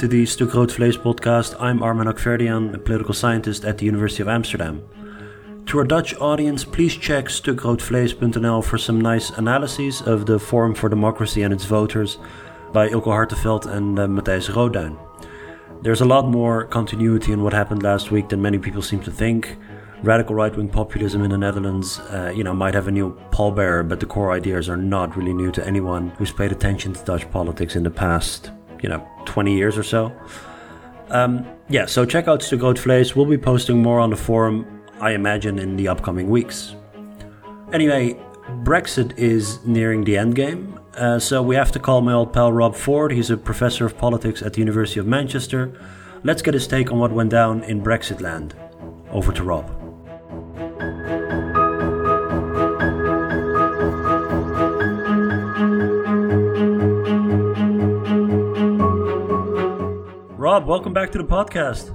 to 0.00 0.08
the 0.08 0.24
Stuk 0.24 0.54
Rood 0.54 0.70
Vlees 0.70 0.96
podcast. 0.96 1.54
I'm 1.60 1.82
Armen 1.82 2.06
Hakhverdian, 2.06 2.72
a 2.72 2.78
political 2.78 3.12
scientist 3.12 3.66
at 3.66 3.76
the 3.76 3.84
University 3.84 4.22
of 4.22 4.30
Amsterdam. 4.30 4.82
To 5.66 5.76
our 5.76 5.84
Dutch 5.84 6.14
audience, 6.14 6.64
please 6.64 6.96
check 6.96 7.26
stukroodvlees.nl 7.26 8.64
for 8.64 8.78
some 8.78 8.98
nice 8.98 9.28
analyses 9.28 10.00
of 10.00 10.24
the 10.24 10.38
Forum 10.38 10.74
for 10.74 10.88
Democracy 10.88 11.42
and 11.42 11.52
its 11.52 11.66
voters 11.66 12.16
by 12.72 12.88
Eelco 12.88 13.08
Harteveld 13.08 13.66
and 13.66 13.98
uh, 13.98 14.06
Matthijs 14.06 14.48
Rooduijn. 14.48 14.98
There's 15.82 16.00
a 16.00 16.06
lot 16.06 16.26
more 16.26 16.64
continuity 16.64 17.34
in 17.34 17.42
what 17.42 17.52
happened 17.52 17.82
last 17.82 18.10
week 18.10 18.30
than 18.30 18.40
many 18.40 18.56
people 18.56 18.80
seem 18.80 19.00
to 19.00 19.10
think. 19.10 19.58
Radical 20.02 20.34
right-wing 20.34 20.70
populism 20.70 21.22
in 21.24 21.30
the 21.30 21.36
Netherlands, 21.36 21.98
uh, 21.98 22.32
you 22.34 22.42
know, 22.42 22.54
might 22.54 22.72
have 22.72 22.88
a 22.88 22.90
new 22.90 23.14
pallbearer, 23.32 23.86
but 23.86 24.00
the 24.00 24.06
core 24.06 24.32
ideas 24.32 24.66
are 24.70 24.78
not 24.78 25.14
really 25.14 25.34
new 25.34 25.52
to 25.52 25.66
anyone 25.66 26.08
who's 26.16 26.32
paid 26.32 26.52
attention 26.52 26.94
to 26.94 27.04
Dutch 27.04 27.30
politics 27.30 27.76
in 27.76 27.82
the 27.82 27.90
past, 27.90 28.50
you 28.82 28.88
know, 28.88 29.06
20 29.26 29.56
years 29.56 29.76
or 29.78 29.82
so. 29.82 30.12
Um, 31.08 31.46
yeah, 31.68 31.86
so 31.86 32.04
check 32.04 32.28
out 32.28 32.40
Vlees. 32.40 33.14
We'll 33.14 33.26
be 33.26 33.38
posting 33.38 33.82
more 33.82 33.98
on 34.00 34.10
the 34.10 34.16
forum 34.16 34.80
I 35.00 35.12
imagine, 35.12 35.58
in 35.58 35.76
the 35.76 35.88
upcoming 35.88 36.28
weeks. 36.28 36.74
Anyway, 37.72 38.14
Brexit 38.62 39.16
is 39.18 39.64
nearing 39.64 40.04
the 40.04 40.18
end 40.18 40.34
game, 40.34 40.78
uh, 40.94 41.18
so 41.18 41.42
we 41.42 41.56
have 41.56 41.72
to 41.72 41.78
call 41.78 42.02
my 42.02 42.12
old 42.12 42.32
pal 42.32 42.52
Rob 42.52 42.76
Ford. 42.76 43.12
He's 43.12 43.30
a 43.30 43.36
professor 43.36 43.86
of 43.86 43.96
politics 43.96 44.42
at 44.42 44.52
the 44.52 44.58
University 44.58 45.00
of 45.00 45.06
Manchester. 45.06 45.72
Let's 46.22 46.42
get 46.42 46.54
his 46.54 46.66
take 46.66 46.92
on 46.92 46.98
what 46.98 47.12
went 47.12 47.30
down 47.30 47.64
in 47.64 47.82
Brexit 47.82 48.20
land. 48.20 48.54
Over 49.10 49.32
to 49.32 49.42
Rob. 49.42 49.79
Rob, 60.50 60.66
welcome 60.66 60.92
back 60.92 61.12
to 61.12 61.18
the 61.18 61.22
podcast. 61.22 61.94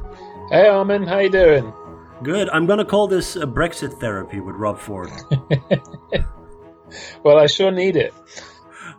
Hey 0.50 0.66
Armen, 0.70 1.06
how 1.06 1.20
you 1.20 1.30
doing? 1.30 1.73
Good. 2.23 2.48
I'm 2.52 2.66
going 2.66 2.80
to 2.80 2.86
call 2.86 3.06
this 3.06 3.36
a 3.36 3.45
Brexit 3.45 4.00
therapy 4.00 4.39
with 4.39 4.56
Rob 4.56 4.80
Ford. 4.80 5.09
well, 7.26 7.38
I 7.38 7.48
sure 7.48 7.70
need 7.70 7.98
it. 7.98 8.14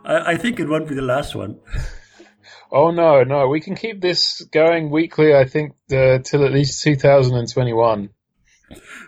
I, 0.05 0.33
I, 0.33 0.37
think 0.37 0.59
it 0.59 0.69
won't 0.69 0.87
be 0.87 0.93
the 0.93 1.01
last 1.01 1.33
one. 1.33 1.59
Oh 2.71 2.91
no, 2.91 3.23
no, 3.23 3.47
we 3.47 3.59
can 3.59 3.75
keep 3.75 3.99
this 3.99 4.41
going 4.51 4.91
weekly. 4.91 5.33
I 5.33 5.45
think 5.45 5.73
uh, 5.91 6.19
till 6.19 6.45
at 6.45 6.51
least 6.51 6.83
2021. 6.83 8.09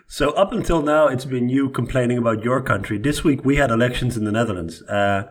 So 0.08 0.30
up 0.30 0.50
until 0.50 0.82
now, 0.82 1.06
it's 1.06 1.26
been 1.26 1.48
you 1.48 1.68
complaining 1.68 2.18
about 2.18 2.42
your 2.42 2.60
country. 2.60 2.98
This 2.98 3.22
week 3.22 3.44
we 3.44 3.54
had 3.54 3.70
elections 3.70 4.16
in 4.16 4.24
the 4.24 4.32
Netherlands. 4.32 4.82
Uh, 4.82 5.28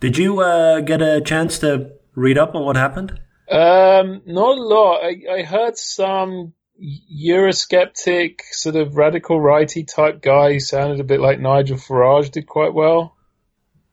did 0.00 0.16
you 0.16 0.40
uh, 0.40 0.80
get 0.80 1.02
a 1.02 1.20
chance 1.20 1.58
to 1.58 1.90
read 2.14 2.38
up 2.38 2.54
on 2.54 2.64
what 2.64 2.76
happened? 2.76 3.20
Um, 3.50 4.22
not 4.26 4.58
a 4.58 4.62
lot. 4.62 5.04
I, 5.04 5.38
I 5.38 5.42
heard 5.42 5.78
some 5.78 6.52
Eurosceptic, 6.80 8.40
sort 8.52 8.76
of 8.76 8.96
radical 8.96 9.40
righty 9.40 9.84
type 9.84 10.22
guy 10.22 10.52
who 10.52 10.60
sounded 10.60 11.00
a 11.00 11.04
bit 11.04 11.20
like 11.20 11.40
Nigel 11.40 11.76
Farage 11.76 12.30
did 12.30 12.46
quite 12.46 12.74
well. 12.74 13.16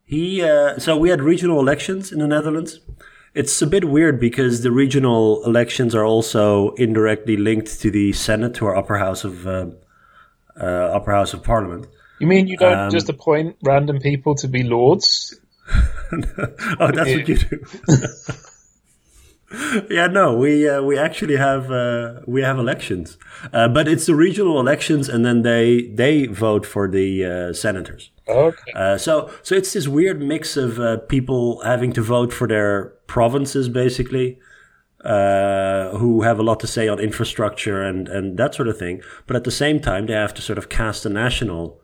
He 0.04 0.44
uh, 0.44 0.78
so 0.78 0.96
we 0.98 1.10
had 1.10 1.22
regional 1.22 1.60
elections 1.60 2.12
in 2.12 2.20
the 2.20 2.28
Netherlands. 2.28 2.80
It's 3.34 3.60
a 3.62 3.68
bit 3.68 3.86
weird 3.86 4.20
because 4.20 4.62
the 4.62 4.72
regional 4.72 5.44
elections 5.46 5.96
are 5.96 6.06
also 6.06 6.72
indirectly 6.76 7.38
linked 7.38 7.82
to 7.82 7.92
the 7.92 8.14
Senate, 8.14 8.54
to 8.56 8.68
our 8.68 8.78
upper 8.78 8.98
house 8.98 9.24
of 9.24 9.48
uh, 9.48 9.68
uh, 10.60 10.66
upper 10.66 11.12
house 11.12 11.34
of 11.34 11.44
Parliament. 11.44 11.88
You 12.20 12.28
mean 12.28 12.48
you 12.48 12.58
don't 12.58 12.78
um, 12.78 12.92
just 12.92 13.10
appoint 13.10 13.58
random 13.64 14.00
people 14.00 14.36
to 14.36 14.48
be 14.48 14.64
lords? 14.64 15.38
oh, 15.72 16.92
that's 16.94 17.10
what 17.10 17.28
you 17.28 17.36
do. 17.38 17.60
yeah, 19.90 20.08
no, 20.08 20.36
we 20.36 20.68
uh, 20.68 20.82
we 20.82 20.98
actually 20.98 21.38
have 21.38 21.72
uh, 21.72 22.22
we 22.26 22.42
have 22.42 22.58
elections, 22.58 23.18
uh, 23.54 23.68
but 23.68 23.88
it's 23.88 24.06
the 24.06 24.16
regional 24.16 24.60
elections, 24.60 25.10
and 25.10 25.26
then 25.26 25.42
they 25.44 25.90
they 25.94 26.28
vote 26.28 26.66
for 26.66 26.88
the 26.88 27.26
uh, 27.26 27.54
senators. 27.54 28.12
Okay. 28.28 28.72
Uh, 28.76 28.98
so 28.98 29.30
so 29.44 29.56
it's 29.56 29.74
this 29.74 29.88
weird 29.88 30.22
mix 30.22 30.58
of 30.58 30.80
uh, 30.80 30.98
people 30.98 31.62
having 31.64 31.94
to 31.94 32.02
vote 32.02 32.34
for 32.34 32.48
their 32.48 32.96
provinces, 33.08 33.70
basically, 33.70 34.40
who 35.04 36.22
have 36.24 36.40
a 36.40 36.44
lot 36.44 36.60
to 36.60 36.68
say 36.68 36.88
on 36.88 37.00
infrastructure 37.00 37.82
and 37.84 38.08
and 38.08 38.38
that 38.38 38.56
sort 38.56 38.68
of 38.68 38.78
thing. 38.78 39.02
But 39.28 39.36
at 39.36 39.44
the 39.44 39.52
same 39.52 39.80
time, 39.80 40.08
they 40.08 40.14
have 40.14 40.34
to 40.36 40.42
sort 40.42 40.58
of 40.58 40.70
cast 40.70 41.06
a 41.06 41.10
national 41.10 41.80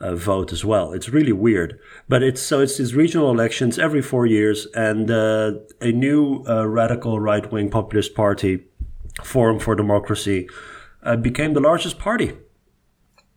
uh, 0.00 0.14
vote 0.14 0.52
as 0.52 0.64
well. 0.64 0.92
It's 0.92 1.08
really 1.08 1.32
weird, 1.32 1.78
but 2.08 2.22
it's 2.22 2.40
so 2.40 2.60
it's 2.60 2.78
these 2.78 2.94
regional 2.94 3.30
elections 3.30 3.78
every 3.78 4.02
four 4.02 4.26
years, 4.26 4.66
and 4.74 5.10
uh, 5.10 5.52
a 5.80 5.92
new 5.92 6.44
uh, 6.48 6.66
radical 6.66 7.20
right 7.20 7.50
wing 7.52 7.70
populist 7.70 8.14
party, 8.14 8.64
Forum 9.22 9.58
for 9.58 9.74
Democracy, 9.74 10.48
uh, 11.02 11.16
became 11.16 11.54
the 11.54 11.60
largest 11.60 11.98
party. 11.98 12.32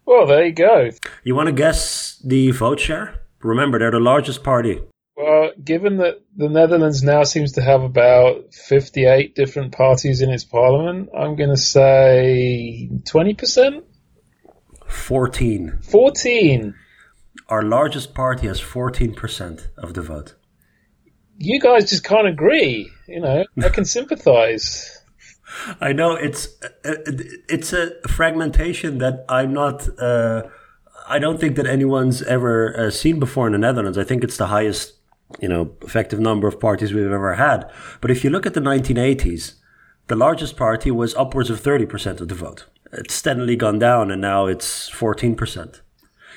Well, 0.05 0.25
there 0.25 0.45
you 0.45 0.53
go. 0.53 0.89
You 1.23 1.35
want 1.35 1.47
to 1.47 1.53
guess 1.53 2.19
the 2.23 2.51
vote 2.51 2.79
share? 2.79 3.19
Remember, 3.41 3.79
they're 3.79 3.91
the 3.91 3.99
largest 3.99 4.43
party. 4.43 4.81
Well, 5.15 5.51
given 5.63 5.97
that 5.97 6.21
the 6.35 6.49
Netherlands 6.49 7.03
now 7.03 7.23
seems 7.23 7.53
to 7.53 7.61
have 7.61 7.83
about 7.83 8.53
58 8.53 9.35
different 9.35 9.71
parties 9.73 10.21
in 10.21 10.29
its 10.29 10.43
parliament, 10.43 11.09
I'm 11.15 11.35
going 11.35 11.51
to 11.51 11.57
say 11.57 12.89
20%. 12.91 13.83
14. 14.93 15.79
14. 15.81 16.75
Our 17.49 17.63
largest 17.63 18.13
party 18.13 18.47
has 18.47 18.61
14% 18.61 19.67
of 19.77 19.93
the 19.93 20.01
vote. 20.01 20.35
You 21.37 21.59
guys 21.59 21.89
just 21.89 22.03
can't 22.03 22.27
agree. 22.27 22.89
You 23.07 23.19
know, 23.19 23.45
I 23.61 23.69
can 23.69 23.85
sympathize. 23.97 25.01
I 25.81 25.93
know 25.93 26.15
it's 26.15 26.47
it's 26.83 27.73
a 27.73 27.91
fragmentation 28.07 28.99
that 28.99 29.25
I'm 29.29 29.53
not. 29.53 29.87
Uh, 29.99 30.43
I 31.07 31.19
don't 31.19 31.39
think 31.39 31.57
that 31.57 31.67
anyone's 31.67 32.21
ever 32.23 32.75
uh, 32.77 32.89
seen 32.89 33.19
before 33.19 33.47
in 33.47 33.53
the 33.53 33.59
Netherlands. 33.59 33.97
I 33.97 34.03
think 34.03 34.23
it's 34.23 34.37
the 34.37 34.47
highest, 34.47 34.93
you 35.39 35.49
know, 35.49 35.75
effective 35.81 36.19
number 36.19 36.47
of 36.47 36.59
parties 36.59 36.93
we've 36.93 37.11
ever 37.11 37.35
had. 37.35 37.69
But 37.99 38.09
if 38.09 38.23
you 38.23 38.29
look 38.29 38.45
at 38.45 38.53
the 38.53 38.61
1980s, 38.61 39.55
the 40.07 40.15
largest 40.15 40.55
party 40.55 40.91
was 40.91 41.13
upwards 41.15 41.49
of 41.49 41.61
30% 41.61 42.21
of 42.21 42.29
the 42.29 42.35
vote 42.35 42.65
it's 42.93 43.13
steadily 43.13 43.55
gone 43.55 43.79
down 43.79 44.11
and 44.11 44.21
now 44.21 44.45
it's 44.47 44.89
14%. 44.89 45.81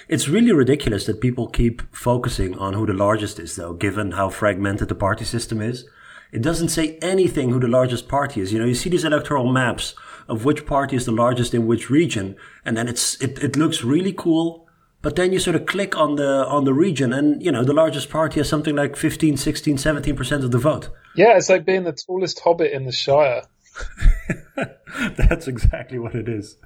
It's 0.08 0.28
really 0.28 0.52
ridiculous 0.52 1.06
that 1.06 1.20
people 1.20 1.48
keep 1.48 1.82
focusing 1.94 2.56
on 2.58 2.74
who 2.74 2.86
the 2.86 2.92
largest 2.92 3.40
is, 3.40 3.56
though, 3.56 3.72
given 3.72 4.12
how 4.12 4.30
fragmented 4.30 4.88
the 4.88 4.94
party 4.94 5.24
system 5.24 5.60
is. 5.60 5.84
It 6.32 6.42
doesn't 6.42 6.68
say 6.68 6.98
anything 7.02 7.50
who 7.50 7.58
the 7.58 7.68
largest 7.68 8.08
party 8.08 8.40
is. 8.40 8.52
You 8.52 8.58
know, 8.60 8.66
you 8.66 8.74
see 8.74 8.90
these 8.90 9.04
electoral 9.04 9.50
maps 9.50 9.94
of 10.28 10.44
which 10.44 10.66
party 10.66 10.96
is 10.96 11.06
the 11.06 11.12
largest 11.12 11.54
in 11.54 11.66
which 11.66 11.90
region, 11.90 12.36
and 12.64 12.76
then 12.76 12.88
it's 12.88 13.20
it, 13.22 13.38
it 13.42 13.56
looks 13.56 13.84
really 13.84 14.12
cool. 14.12 14.68
But 15.02 15.14
then 15.14 15.32
you 15.32 15.38
sort 15.38 15.56
of 15.56 15.66
click 15.66 15.96
on 15.96 16.16
the 16.16 16.46
on 16.46 16.64
the 16.64 16.74
region, 16.74 17.12
and 17.12 17.42
you 17.42 17.52
know 17.52 17.64
the 17.64 17.72
largest 17.72 18.10
party 18.10 18.40
has 18.40 18.48
something 18.48 18.74
like 18.74 18.96
15, 18.96 19.36
16, 19.36 19.78
17 19.78 20.16
percent 20.16 20.44
of 20.44 20.50
the 20.50 20.58
vote. 20.58 20.90
Yeah, 21.14 21.36
it's 21.36 21.48
like 21.48 21.64
being 21.64 21.84
the 21.84 21.92
tallest 21.92 22.40
hobbit 22.40 22.72
in 22.72 22.84
the 22.84 22.92
Shire. 22.92 23.42
That's 25.16 25.48
exactly 25.48 25.98
what 25.98 26.14
it 26.14 26.28
is. 26.28 26.56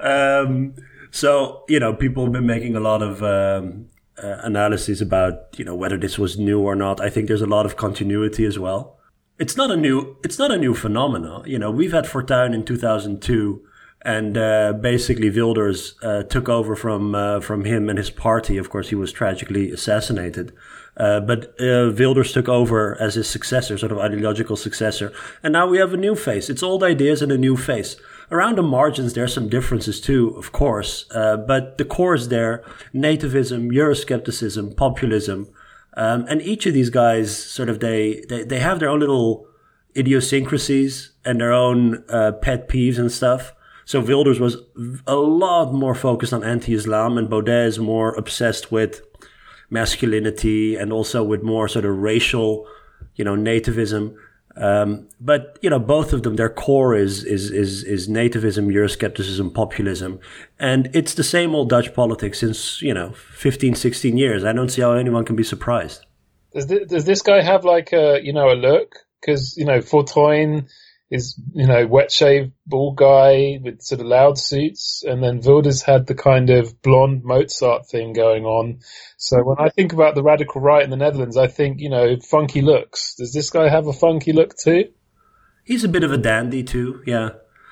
Um, 0.00 0.74
so 1.10 1.64
you 1.68 1.80
know, 1.80 1.94
people 1.94 2.24
have 2.24 2.32
been 2.32 2.46
making 2.46 2.76
a 2.76 2.80
lot 2.80 3.02
of 3.02 3.22
um, 3.22 3.86
uh, 4.22 4.38
analyses 4.42 5.00
about 5.00 5.58
you 5.58 5.64
know 5.64 5.74
whether 5.74 5.96
this 5.96 6.18
was 6.18 6.38
new 6.38 6.60
or 6.60 6.74
not. 6.74 7.00
I 7.00 7.10
think 7.10 7.28
there's 7.28 7.42
a 7.42 7.46
lot 7.46 7.66
of 7.66 7.76
continuity 7.76 8.44
as 8.44 8.58
well. 8.58 8.98
It's 9.38 9.56
not 9.56 9.70
a 9.70 9.76
new. 9.76 10.16
It's 10.24 10.38
not 10.38 10.50
a 10.50 10.58
new 10.58 10.74
phenomenon. 10.74 11.44
You 11.46 11.58
know, 11.58 11.70
we've 11.70 11.92
had 11.92 12.04
Fortuyn 12.04 12.54
in 12.54 12.64
2002 12.64 13.62
and 14.02 14.38
uh, 14.38 14.72
basically 14.74 15.28
Wilders 15.28 15.94
uh, 16.02 16.22
took 16.24 16.48
over 16.48 16.76
from 16.76 17.14
uh, 17.14 17.40
from 17.40 17.64
him 17.64 17.88
and 17.88 17.98
his 17.98 18.10
party. 18.10 18.56
Of 18.56 18.70
course, 18.70 18.88
he 18.88 18.94
was 18.94 19.12
tragically 19.12 19.70
assassinated, 19.70 20.52
uh, 20.98 21.20
but 21.20 21.54
uh, 21.60 21.92
Wilders 21.96 22.32
took 22.32 22.48
over 22.48 23.00
as 23.00 23.14
his 23.14 23.28
successor, 23.28 23.78
sort 23.78 23.92
of 23.92 23.98
ideological 23.98 24.56
successor, 24.56 25.12
and 25.42 25.52
now 25.52 25.66
we 25.66 25.78
have 25.78 25.94
a 25.94 25.96
new 25.96 26.14
face. 26.14 26.50
It's 26.50 26.62
old 26.62 26.82
ideas 26.82 27.22
and 27.22 27.32
a 27.32 27.38
new 27.38 27.56
face. 27.56 27.96
Around 28.30 28.58
the 28.58 28.62
margins, 28.62 29.14
there 29.14 29.24
are 29.24 29.28
some 29.28 29.48
differences 29.48 30.00
too, 30.00 30.34
of 30.36 30.52
course, 30.52 31.06
uh, 31.12 31.36
but 31.36 31.78
the 31.78 31.84
core 31.84 32.14
is 32.14 32.28
there: 32.28 32.64
nativism, 32.92 33.70
Euroscepticism, 33.72 34.76
populism, 34.76 35.48
um, 35.96 36.26
and 36.28 36.42
each 36.42 36.66
of 36.66 36.74
these 36.74 36.90
guys 36.90 37.34
sort 37.36 37.68
of 37.68 37.80
they 37.80 38.24
they, 38.28 38.44
they 38.44 38.58
have 38.58 38.80
their 38.80 38.90
own 38.90 39.00
little 39.00 39.46
idiosyncrasies 39.96 41.12
and 41.24 41.40
their 41.40 41.52
own 41.52 42.04
pet 42.42 42.68
peeves 42.68 42.98
and 42.98 43.10
stuff. 43.10 43.54
So 43.84 44.00
Wilders 44.00 44.38
was 44.38 44.58
a 45.06 45.16
lot 45.16 45.72
more 45.72 45.94
focused 45.94 46.34
on 46.34 46.44
anti-Islam, 46.44 47.16
and 47.16 47.30
Baudet 47.30 47.66
is 47.66 47.78
more 47.78 48.14
obsessed 48.16 48.70
with 48.70 49.00
masculinity 49.70 50.76
and 50.76 50.92
also 50.92 51.22
with 51.22 51.42
more 51.42 51.68
sort 51.68 51.84
of 51.84 51.96
racial, 51.98 52.66
you 53.16 53.24
know, 53.24 53.34
nativism. 53.34 54.14
Um, 54.56 55.08
but 55.20 55.58
you 55.62 55.70
know, 55.70 55.78
both 55.78 56.12
of 56.12 56.24
them, 56.24 56.34
their 56.36 56.48
core 56.48 56.96
is 56.96 57.22
is 57.22 57.50
is 57.50 57.84
is 57.84 58.08
nativism, 58.08 58.72
Euroscepticism, 58.72 59.54
populism, 59.54 60.18
and 60.58 60.90
it's 60.94 61.14
the 61.14 61.22
same 61.22 61.54
old 61.54 61.70
Dutch 61.70 61.94
politics 61.94 62.40
since 62.40 62.82
you 62.82 62.92
know 62.92 63.12
15, 63.12 63.76
16 63.76 64.16
years. 64.16 64.44
I 64.44 64.52
don't 64.52 64.68
see 64.68 64.82
how 64.82 64.92
anyone 64.92 65.24
can 65.24 65.36
be 65.36 65.44
surprised. 65.44 66.04
Does 66.52 66.66
this, 66.66 66.88
does 66.88 67.04
this 67.04 67.22
guy 67.22 67.40
have 67.40 67.64
like 67.64 67.92
a 67.92 68.18
you 68.20 68.32
know 68.32 68.50
a 68.50 68.56
look? 68.56 68.96
Because 69.20 69.56
you 69.56 69.64
know, 69.64 69.78
Fortuyn 69.78 70.68
is 71.10 71.40
you 71.54 71.66
know 71.66 71.86
wet 71.86 72.12
shave 72.12 72.52
bald 72.66 72.96
guy 72.96 73.58
with 73.62 73.80
sort 73.80 74.00
of 74.00 74.06
loud 74.06 74.38
suits, 74.38 75.02
and 75.06 75.22
then 75.22 75.40
Wilders 75.40 75.82
had 75.82 76.06
the 76.06 76.14
kind 76.14 76.50
of 76.50 76.80
blonde 76.82 77.22
Mozart 77.24 77.88
thing 77.88 78.12
going 78.12 78.44
on. 78.44 78.80
So 79.16 79.42
when 79.42 79.58
I 79.58 79.70
think 79.70 79.92
about 79.92 80.14
the 80.14 80.22
radical 80.22 80.60
right 80.60 80.82
in 80.82 80.90
the 80.90 80.96
Netherlands, 80.96 81.36
I 81.36 81.46
think 81.46 81.80
you 81.80 81.90
know 81.90 82.16
funky 82.20 82.62
looks. 82.62 83.14
Does 83.16 83.32
this 83.32 83.50
guy 83.50 83.68
have 83.68 83.86
a 83.86 83.92
funky 83.92 84.32
look 84.32 84.56
too? 84.56 84.90
He's 85.64 85.84
a 85.84 85.88
bit 85.88 86.04
of 86.04 86.12
a 86.12 86.18
dandy 86.18 86.62
too, 86.62 87.02
yeah. 87.06 87.30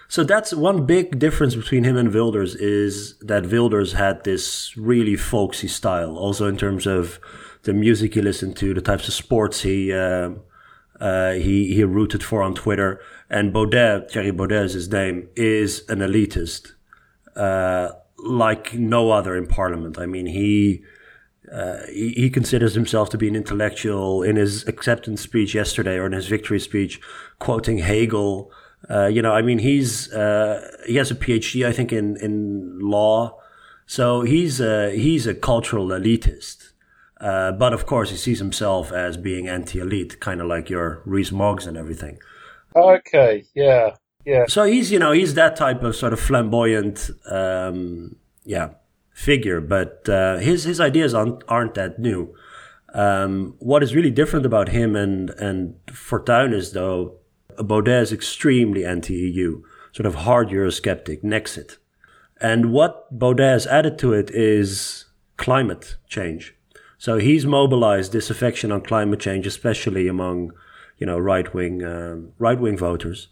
So 0.08 0.22
that's 0.22 0.52
one 0.52 0.86
big 0.86 1.18
difference 1.18 1.56
between 1.56 1.84
him 1.84 1.96
and 1.96 2.14
Wilders 2.14 2.54
is 2.54 3.18
that 3.20 3.50
Wilders 3.50 3.94
had 3.94 4.22
this 4.22 4.76
really 4.76 5.16
folksy 5.16 5.66
style, 5.66 6.16
also 6.16 6.46
in 6.46 6.56
terms 6.56 6.86
of 6.86 7.18
the 7.62 7.72
music 7.72 8.14
he 8.14 8.22
listened 8.22 8.56
to, 8.58 8.72
the 8.72 8.80
types 8.80 9.08
of 9.08 9.14
sports 9.14 9.62
he 9.62 9.92
uh, 9.92 10.30
uh, 11.00 11.32
he 11.32 11.74
he 11.74 11.84
rooted 11.84 12.22
for 12.22 12.42
on 12.42 12.54
Twitter. 12.54 13.00
And 13.28 13.52
Baudet, 13.52 14.10
Thierry 14.10 14.32
Baudet 14.32 14.64
is 14.64 14.72
his 14.74 14.90
name, 14.90 15.28
is 15.34 15.82
an 15.88 15.98
elitist, 15.98 16.72
uh, 17.34 17.88
like 18.18 18.74
no 18.74 19.10
other 19.10 19.36
in 19.36 19.46
Parliament. 19.46 19.98
I 19.98 20.06
mean, 20.06 20.26
he, 20.26 20.82
uh, 21.52 21.78
he 21.88 22.10
he 22.10 22.30
considers 22.30 22.74
himself 22.74 23.10
to 23.10 23.18
be 23.18 23.28
an 23.28 23.36
intellectual. 23.36 24.22
In 24.22 24.36
his 24.36 24.66
acceptance 24.68 25.20
speech 25.22 25.54
yesterday, 25.54 25.96
or 25.96 26.06
in 26.06 26.12
his 26.12 26.28
victory 26.28 26.60
speech, 26.60 27.00
quoting 27.38 27.78
Hegel. 27.78 28.50
Uh, 28.88 29.06
you 29.06 29.22
know, 29.22 29.32
I 29.32 29.42
mean, 29.42 29.58
he's 29.58 30.12
uh, 30.12 30.60
he 30.86 30.96
has 30.96 31.10
a 31.10 31.14
PhD, 31.14 31.66
I 31.66 31.72
think, 31.72 31.92
in 31.92 32.16
in 32.18 32.78
law. 32.78 33.40
So 33.86 34.22
he's 34.22 34.60
a, 34.60 34.96
he's 34.96 35.28
a 35.28 35.34
cultural 35.34 35.88
elitist. 35.88 36.72
Uh, 37.20 37.52
but 37.52 37.72
of 37.72 37.86
course, 37.86 38.10
he 38.10 38.16
sees 38.16 38.40
himself 38.40 38.92
as 38.92 39.16
being 39.16 39.48
anti-elite, 39.48 40.18
kind 40.20 40.40
of 40.40 40.48
like 40.48 40.68
your 40.68 41.02
Rees-Moggs 41.04 41.66
and 41.66 41.76
everything. 41.76 42.18
Okay, 42.76 43.44
yeah, 43.54 43.96
yeah. 44.24 44.44
So 44.48 44.64
he's, 44.64 44.92
you 44.92 44.98
know, 44.98 45.12
he's 45.12 45.34
that 45.34 45.56
type 45.56 45.82
of 45.82 45.96
sort 45.96 46.12
of 46.12 46.20
flamboyant, 46.20 47.10
um, 47.30 48.16
yeah, 48.44 48.70
figure. 49.12 49.60
But 49.60 50.08
uh, 50.08 50.38
his 50.38 50.64
his 50.64 50.80
ideas 50.80 51.14
aren't, 51.14 51.42
aren't 51.48 51.74
that 51.74 51.98
new. 51.98 52.34
Um, 52.92 53.54
what 53.58 53.82
is 53.82 53.94
really 53.94 54.10
different 54.10 54.46
about 54.46 54.68
him 54.68 54.94
and 54.94 55.30
and 55.30 55.74
Fortuyn 55.86 56.52
is 56.52 56.72
though 56.72 57.18
Baudet 57.58 58.02
is 58.02 58.12
extremely 58.12 58.84
anti-EU, 58.84 59.62
sort 59.92 60.06
of 60.06 60.14
hard 60.14 60.48
Eurosceptic, 60.48 61.22
Nexit. 61.22 61.78
And 62.40 62.72
what 62.72 63.18
Baudet 63.18 63.52
has 63.52 63.66
added 63.66 63.98
to 64.00 64.12
it 64.12 64.30
is 64.30 65.06
climate 65.36 65.96
change. 66.08 66.54
So 66.98 67.18
he's 67.18 67.46
mobilized 67.46 68.12
this 68.12 68.30
affection 68.30 68.72
on 68.72 68.80
climate 68.82 69.20
change, 69.20 69.46
especially 69.46 70.08
among, 70.08 70.52
you 70.98 71.06
know, 71.06 71.18
right 71.18 71.52
wing 71.54 71.84
um, 71.84 72.32
right 72.38 72.58
wing 72.58 72.76
voters. 72.76 73.28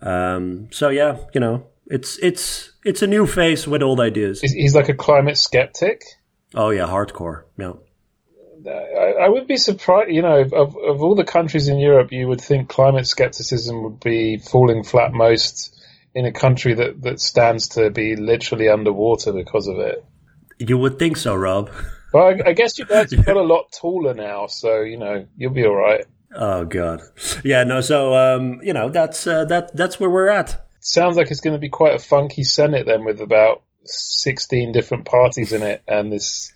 Um, 0.00 0.68
so 0.70 0.88
yeah, 0.88 1.18
you 1.32 1.40
know, 1.40 1.66
it's 1.86 2.18
it's 2.18 2.72
it's 2.84 3.02
a 3.02 3.06
new 3.06 3.26
face 3.26 3.66
with 3.66 3.82
old 3.82 4.00
ideas. 4.00 4.40
He's 4.40 4.74
like 4.74 4.88
a 4.88 4.94
climate 4.94 5.38
skeptic. 5.38 6.02
Oh 6.54 6.70
yeah, 6.70 6.86
hardcore. 6.86 7.44
Yeah. 7.56 7.72
I, 8.66 9.24
I 9.24 9.28
would 9.28 9.46
be 9.46 9.58
surprised, 9.58 10.10
you 10.10 10.22
know, 10.22 10.40
of, 10.40 10.76
of 10.76 11.02
all 11.02 11.14
the 11.14 11.24
countries 11.24 11.68
in 11.68 11.78
Europe, 11.78 12.12
you 12.12 12.28
would 12.28 12.40
think 12.40 12.70
climate 12.70 13.06
skepticism 13.06 13.82
would 13.82 14.00
be 14.00 14.38
falling 14.38 14.84
flat 14.84 15.12
most 15.12 15.78
in 16.14 16.24
a 16.24 16.32
country 16.32 16.74
that, 16.74 17.02
that 17.02 17.20
stands 17.20 17.68
to 17.70 17.90
be 17.90 18.16
literally 18.16 18.68
underwater 18.68 19.32
because 19.32 19.66
of 19.66 19.78
it. 19.78 20.04
You 20.58 20.78
would 20.78 20.98
think 20.98 21.16
so, 21.16 21.34
Rob. 21.34 21.70
Well, 22.12 22.26
I, 22.28 22.50
I 22.50 22.52
guess 22.52 22.78
you 22.78 22.86
guys 22.86 23.12
have 23.12 23.26
got 23.26 23.36
a 23.36 23.42
lot 23.42 23.72
taller 23.72 24.14
now, 24.14 24.46
so 24.46 24.82
you 24.82 24.96
know 24.96 25.26
you'll 25.36 25.52
be 25.52 25.66
all 25.66 25.74
right. 25.74 26.06
Oh 26.34 26.64
God, 26.64 27.02
yeah, 27.44 27.64
no. 27.64 27.80
So 27.80 28.14
um, 28.14 28.60
you 28.62 28.72
know 28.72 28.88
that's 28.88 29.26
uh, 29.26 29.44
that 29.46 29.76
that's 29.76 30.00
where 30.00 30.10
we're 30.10 30.28
at. 30.28 30.66
Sounds 30.80 31.16
like 31.16 31.30
it's 31.30 31.40
going 31.40 31.54
to 31.54 31.60
be 31.60 31.68
quite 31.68 31.94
a 31.94 31.98
funky 31.98 32.44
Senate 32.44 32.86
then, 32.86 33.04
with 33.04 33.20
about 33.20 33.62
sixteen 33.84 34.72
different 34.72 35.04
parties 35.04 35.52
in 35.52 35.62
it, 35.62 35.82
and 35.86 36.12
this. 36.12 36.52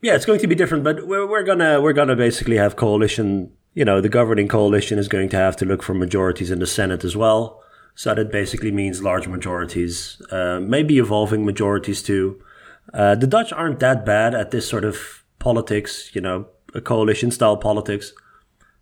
Yeah, 0.00 0.14
it's 0.14 0.26
going 0.26 0.40
to 0.40 0.46
be 0.46 0.54
different, 0.54 0.84
but 0.84 1.06
we're 1.06 1.26
we're 1.26 1.42
gonna 1.42 1.80
we're 1.80 1.92
gonna 1.92 2.16
basically 2.16 2.56
have 2.56 2.76
coalition. 2.76 3.52
You 3.74 3.84
know, 3.84 4.00
the 4.00 4.08
governing 4.08 4.46
coalition 4.46 4.98
is 4.98 5.08
going 5.08 5.28
to 5.30 5.36
have 5.36 5.56
to 5.56 5.64
look 5.64 5.82
for 5.82 5.94
majorities 5.94 6.50
in 6.50 6.60
the 6.60 6.66
Senate 6.66 7.02
as 7.02 7.16
well. 7.16 7.60
So 7.96 8.14
that 8.14 8.30
basically 8.30 8.72
means 8.72 9.02
large 9.02 9.28
majorities, 9.28 10.20
uh, 10.30 10.60
maybe 10.60 10.98
evolving 10.98 11.44
majorities 11.44 12.02
too. 12.02 12.42
Uh, 12.92 13.14
the 13.14 13.26
Dutch 13.26 13.52
aren't 13.52 13.80
that 13.80 14.04
bad 14.04 14.34
at 14.34 14.50
this 14.50 14.68
sort 14.68 14.84
of 14.84 15.24
politics, 15.38 16.10
you 16.14 16.20
know, 16.20 16.46
a 16.74 16.80
coalition 16.80 17.30
style 17.30 17.56
politics. 17.56 18.12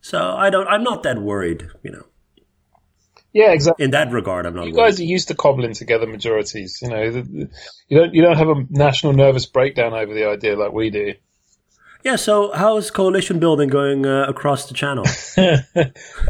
So 0.03 0.19
I 0.19 0.51
don't, 0.51 0.69
I'm 0.69 0.83
not 0.83 1.05
that 1.05 1.23
worried, 1.23 1.69
you 1.83 1.93
know. 1.93 2.05
Yeah, 3.33 3.53
exactly. 3.53 3.85
In 3.85 3.93
that 3.93 4.13
regard, 4.13 4.45
I'm 4.45 4.55
not. 4.55 4.67
You 4.67 4.75
worried. 4.75 4.91
guys 4.91 5.01
are 5.01 5.05
used 5.05 5.29
to 5.29 5.35
cobbling 5.35 5.73
together 5.73 6.07
majorities. 6.07 6.81
You 6.83 6.91
know, 6.91 7.03
you 7.03 7.99
don't 7.99 8.15
you 8.15 8.23
don't 8.23 8.37
have 8.37 8.49
a 8.49 8.67
national 8.69 9.15
nervous 9.15 9.47
breakdown 9.47 9.95
over 9.95 10.13
the 10.13 10.29
idea 10.29 10.55
like 10.57 10.73
we 10.73 10.91
do. 10.91 11.15
Yeah. 12.05 12.17
So 12.17 12.53
how 12.53 12.77
is 12.77 12.91
coalition 12.91 13.39
building 13.39 13.71
going 13.71 14.05
uh, 14.05 14.27
across 14.29 14.69
the 14.69 14.75
channel? 14.75 15.07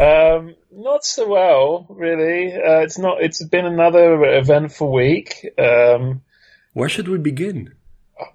um, 0.00 0.54
not 0.70 1.04
so 1.04 1.26
well, 1.26 1.86
really. 1.90 2.52
Uh, 2.54 2.82
it's 2.82 2.98
not. 2.98 3.20
It's 3.20 3.42
been 3.44 3.66
another 3.66 4.22
eventful 4.22 4.92
week. 4.92 5.44
Um, 5.58 6.22
where 6.72 6.88
should 6.88 7.08
we 7.08 7.18
begin? 7.18 7.74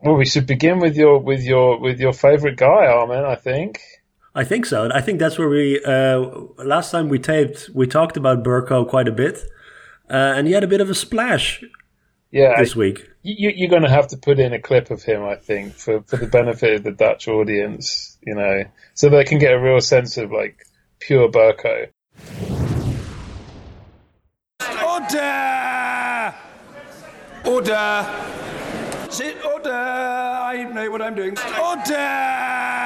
Well, 0.03 0.15
we 0.15 0.25
should 0.25 0.45
begin 0.45 0.79
with 0.79 0.97
your 0.97 1.19
with 1.19 1.43
your 1.43 1.79
with 1.79 2.01
your 2.01 2.11
favorite 2.11 2.57
guy, 2.57 2.87
Armen. 2.87 3.23
I 3.23 3.35
think. 3.35 3.79
I 4.37 4.43
think 4.43 4.67
so. 4.67 4.87
I 4.93 5.01
think 5.01 5.17
that's 5.17 5.39
where 5.39 5.49
we 5.49 5.83
uh, 5.83 6.19
last 6.63 6.91
time 6.91 7.09
we 7.09 7.17
taped. 7.17 7.71
We 7.73 7.87
talked 7.87 8.17
about 8.17 8.43
Bercow 8.43 8.87
quite 8.87 9.07
a 9.07 9.11
bit, 9.11 9.39
uh, 10.11 10.35
and 10.37 10.45
he 10.45 10.53
had 10.53 10.63
a 10.63 10.67
bit 10.67 10.79
of 10.79 10.91
a 10.91 10.93
splash. 10.93 11.63
Yeah, 12.29 12.53
this 12.59 12.75
week. 12.75 13.09
You, 13.23 13.51
you're 13.55 13.69
going 13.69 13.81
to 13.81 13.89
have 13.89 14.09
to 14.09 14.17
put 14.17 14.37
in 14.37 14.53
a 14.53 14.61
clip 14.61 14.91
of 14.91 15.01
him, 15.01 15.23
I 15.23 15.37
think, 15.37 15.73
for 15.73 16.03
for 16.03 16.17
the 16.17 16.27
benefit 16.27 16.75
of 16.75 16.83
the 16.83 16.91
Dutch 16.91 17.27
audience. 17.27 18.19
You 18.21 18.35
know, 18.35 18.65
so 18.93 19.09
they 19.09 19.23
can 19.23 19.39
get 19.39 19.53
a 19.53 19.59
real 19.59 19.81
sense 19.81 20.17
of 20.17 20.31
like 20.31 20.67
pure 20.99 21.29
Bercow. 21.29 21.87
Order! 24.85 26.35
Order! 27.43 29.09
Sit, 29.09 29.43
order! 29.43 29.71
I 29.73 30.69
know 30.71 30.91
what 30.91 31.01
I'm 31.01 31.15
doing. 31.15 31.35
Order! 31.59 32.76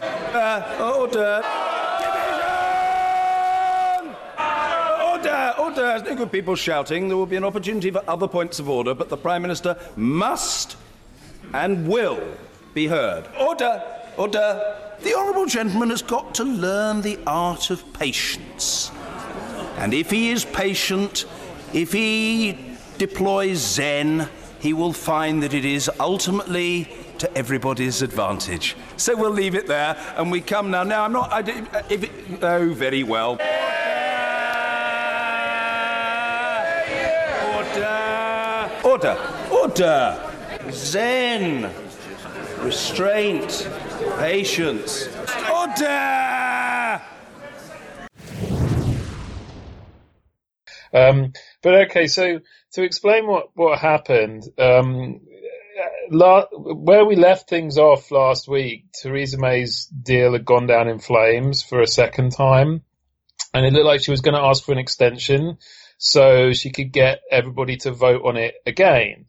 Uh, 0.00 0.94
order! 0.96 1.42
Division! 1.98 2.44
Order! 5.10 5.54
Order! 5.58 5.74
There's 5.74 6.02
no 6.02 6.14
good 6.14 6.30
people 6.30 6.54
shouting. 6.54 7.08
There 7.08 7.16
will 7.16 7.26
be 7.26 7.36
an 7.36 7.44
opportunity 7.44 7.90
for 7.90 8.02
other 8.06 8.28
points 8.28 8.58
of 8.58 8.68
order, 8.68 8.94
but 8.94 9.08
the 9.08 9.16
Prime 9.16 9.42
Minister 9.42 9.76
must 9.96 10.76
and 11.52 11.88
will 11.88 12.22
be 12.74 12.86
heard. 12.86 13.24
Order! 13.40 13.82
Order! 14.16 14.76
The 15.00 15.14
Honourable 15.14 15.46
Gentleman 15.46 15.90
has 15.90 16.02
got 16.02 16.34
to 16.36 16.44
learn 16.44 17.02
the 17.02 17.18
art 17.26 17.70
of 17.70 17.92
patience. 17.92 18.90
And 19.78 19.94
if 19.94 20.10
he 20.10 20.30
is 20.30 20.44
patient, 20.44 21.24
if 21.72 21.92
he 21.92 22.76
deploys 22.98 23.58
Zen, 23.58 24.28
he 24.60 24.72
will 24.72 24.92
find 24.92 25.42
that 25.42 25.54
it 25.54 25.64
is 25.64 25.88
ultimately 26.00 26.88
to 27.18 27.36
everybody's 27.36 28.02
advantage. 28.02 28.76
So 28.96 29.16
we'll 29.16 29.30
leave 29.30 29.54
it 29.54 29.66
there, 29.66 29.96
and 30.16 30.30
we 30.30 30.40
come 30.40 30.70
now. 30.70 30.82
Now 30.84 31.04
I'm 31.04 31.12
not. 31.12 31.32
I, 31.32 31.40
if 31.88 32.04
it, 32.04 32.10
oh, 32.42 32.72
very 32.72 33.02
well. 33.02 33.38
Order! 37.54 38.70
Order! 38.84 39.16
Order! 39.50 40.70
Zen! 40.70 41.70
Restraint! 42.60 43.68
Patience! 44.18 45.08
Order! 45.52 47.02
Um, 50.92 51.32
but 51.62 51.74
okay, 51.74 52.06
so 52.06 52.40
to 52.72 52.82
explain 52.82 53.26
what 53.26 53.50
what 53.54 53.78
happened, 53.78 54.44
um, 54.58 55.20
la- 56.10 56.46
where 56.52 57.04
we 57.04 57.16
left 57.16 57.48
things 57.48 57.78
off 57.78 58.10
last 58.10 58.48
week, 58.48 58.86
Theresa 58.92 59.38
May's 59.38 59.86
deal 59.86 60.32
had 60.32 60.44
gone 60.44 60.66
down 60.66 60.88
in 60.88 60.98
flames 60.98 61.62
for 61.62 61.80
a 61.80 61.86
second 61.86 62.32
time, 62.32 62.82
and 63.54 63.66
it 63.66 63.72
looked 63.72 63.86
like 63.86 64.02
she 64.02 64.10
was 64.10 64.20
going 64.20 64.34
to 64.34 64.40
ask 64.40 64.64
for 64.64 64.72
an 64.72 64.78
extension 64.78 65.58
so 65.98 66.52
she 66.52 66.70
could 66.70 66.92
get 66.92 67.20
everybody 67.30 67.76
to 67.78 67.92
vote 67.92 68.22
on 68.24 68.36
it 68.36 68.54
again. 68.66 69.26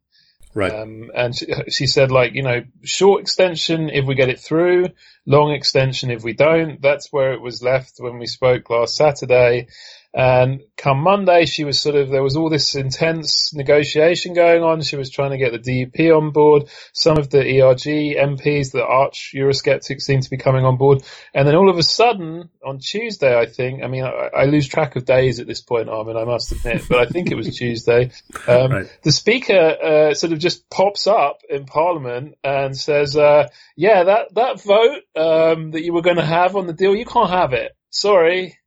Right. 0.54 0.74
Um, 0.74 1.12
and 1.16 1.36
she, 1.36 1.48
she 1.70 1.88
said, 1.88 2.12
like, 2.12 2.34
you 2.34 2.44
know, 2.44 2.64
short 2.84 3.22
extension 3.22 3.90
if 3.90 4.06
we 4.06 4.16
get 4.16 4.30
it 4.30 4.40
through, 4.40 4.88
long 5.26 5.52
extension 5.52 6.10
if 6.10 6.24
we 6.24 6.34
don't. 6.34 6.82
That's 6.82 7.12
where 7.12 7.34
it 7.34 7.42
was 7.42 7.62
left 7.62 7.96
when 8.00 8.18
we 8.18 8.26
spoke 8.26 8.70
last 8.70 8.96
Saturday. 8.96 9.68
And 10.12 10.62
come 10.76 11.02
Monday, 11.02 11.46
she 11.46 11.64
was 11.64 11.80
sort 11.80 11.96
of, 11.96 12.10
there 12.10 12.24
was 12.24 12.36
all 12.36 12.50
this 12.50 12.74
intense 12.74 13.54
negotiation 13.54 14.34
going 14.34 14.64
on. 14.64 14.82
She 14.82 14.96
was 14.96 15.12
trying 15.12 15.32
to 15.32 15.38
get 15.38 15.52
the 15.52 15.60
DUP 15.60 16.18
on 16.18 16.32
board. 16.32 16.64
Some 16.94 17.20
of 17.20 17.30
the 17.30 17.40
ERG 17.40 18.18
MPs, 18.18 18.72
the 18.72 18.84
arch 18.84 19.34
Eurosceptics 19.36 20.02
seem 20.02 20.22
to 20.22 20.30
be 20.30 20.38
coming 20.38 20.66
on 20.66 20.78
board. 20.78 21.04
And 21.36 21.48
then 21.48 21.56
all 21.56 21.70
of 21.70 21.78
a 21.78 21.84
sudden, 21.84 22.50
on 22.66 22.80
Tuesday, 22.80 23.38
I 23.38 23.46
think, 23.46 23.84
I 23.84 23.88
mean, 23.88 24.04
I, 24.04 24.30
I 24.36 24.46
lose 24.46 24.68
track 24.68 24.96
of 24.96 25.06
days 25.06 25.40
at 25.40 25.46
this 25.46 25.62
point, 25.62 25.90
Armen, 25.90 26.18
I 26.18 26.26
must 26.26 26.52
admit, 26.54 26.86
but 26.90 27.00
I 27.00 27.06
think 27.06 27.30
it 27.30 27.36
was 27.36 27.56
Tuesday. 27.58 28.10
Um, 28.48 28.72
right. 28.72 29.00
The 29.04 29.12
speaker, 29.12 29.54
uh, 29.54 30.14
sort 30.16 30.34
of 30.34 30.40
just 30.40 30.72
pops 30.72 31.06
up 31.06 31.42
in 31.48 31.66
parliament 31.66 32.36
and 32.44 32.76
says, 32.76 33.16
uh, 33.16 33.48
yeah, 33.76 34.06
that, 34.06 34.34
that 34.34 34.62
vote, 34.64 35.04
um, 35.16 35.72
that 35.72 35.84
you 35.84 35.94
were 35.94 36.02
going 36.02 36.18
to 36.18 36.26
have 36.26 36.56
on 36.56 36.66
the 36.66 36.74
deal, 36.74 36.96
you 36.96 37.06
can't 37.06 37.30
have 37.30 37.54
it. 37.54 37.74
Sorry. 37.92 38.58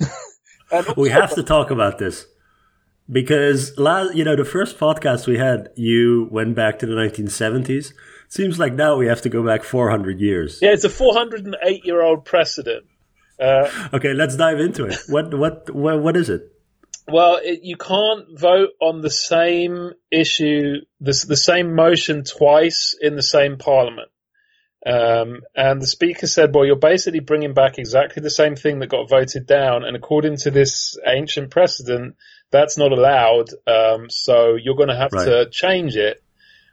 we 0.96 1.10
have 1.10 1.34
to 1.34 1.42
talk 1.42 1.70
about 1.70 1.98
this 1.98 2.26
because 3.10 3.76
last, 3.78 4.14
you 4.14 4.24
know, 4.24 4.36
the 4.36 4.44
first 4.44 4.78
podcast 4.78 5.26
we 5.26 5.38
had, 5.38 5.70
you 5.76 6.28
went 6.30 6.54
back 6.54 6.78
to 6.80 6.86
the 6.86 6.94
1970s. 6.94 7.92
Seems 8.28 8.58
like 8.58 8.72
now 8.72 8.96
we 8.96 9.06
have 9.06 9.20
to 9.22 9.28
go 9.28 9.44
back 9.44 9.62
400 9.62 10.20
years. 10.20 10.60
Yeah, 10.62 10.70
it's 10.70 10.84
a 10.84 10.90
408 10.90 11.84
year 11.84 12.02
old 12.02 12.24
precedent. 12.24 12.86
Uh, 13.38 13.68
okay, 13.92 14.14
let's 14.14 14.36
dive 14.36 14.60
into 14.60 14.86
it. 14.86 14.96
What, 15.08 15.34
what, 15.34 15.74
what, 15.74 16.00
what 16.00 16.16
is 16.16 16.30
it? 16.30 16.52
Well, 17.08 17.40
it, 17.42 17.60
you 17.62 17.76
can't 17.76 18.38
vote 18.38 18.70
on 18.80 19.00
the 19.00 19.10
same 19.10 19.92
issue, 20.10 20.76
the, 21.00 21.24
the 21.28 21.36
same 21.36 21.74
motion 21.74 22.22
twice 22.24 22.94
in 22.98 23.16
the 23.16 23.22
same 23.22 23.58
parliament. 23.58 24.08
Um, 24.84 25.42
and 25.54 25.80
the 25.80 25.86
speaker 25.86 26.26
said, 26.26 26.54
well, 26.54 26.66
you're 26.66 26.76
basically 26.76 27.20
bringing 27.20 27.54
back 27.54 27.78
exactly 27.78 28.22
the 28.22 28.30
same 28.30 28.56
thing 28.56 28.80
that 28.80 28.88
got 28.88 29.08
voted 29.08 29.46
down. 29.46 29.84
And 29.84 29.96
according 29.96 30.38
to 30.38 30.50
this 30.50 30.96
ancient 31.06 31.50
precedent, 31.50 32.16
that's 32.50 32.76
not 32.76 32.92
allowed. 32.92 33.50
Um, 33.66 34.10
so 34.10 34.56
you're 34.56 34.76
going 34.76 34.88
to 34.88 34.96
have 34.96 35.12
right. 35.12 35.24
to 35.24 35.50
change 35.50 35.96
it. 35.96 36.22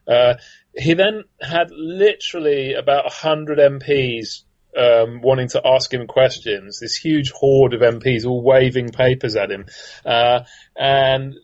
Uh, 0.07 0.35
he 0.75 0.93
then 0.93 1.23
had 1.39 1.69
literally 1.71 2.73
about 2.73 3.05
a 3.05 3.13
hundred 3.13 3.59
MPs 3.59 4.43
um, 4.77 5.21
wanting 5.21 5.49
to 5.49 5.61
ask 5.65 5.93
him 5.93 6.07
questions. 6.07 6.79
This 6.79 6.95
huge 6.95 7.31
horde 7.31 7.73
of 7.73 7.81
MPs 7.81 8.25
all 8.25 8.41
waving 8.41 8.89
papers 8.89 9.35
at 9.35 9.51
him, 9.51 9.65
uh, 10.05 10.41
and 10.75 11.35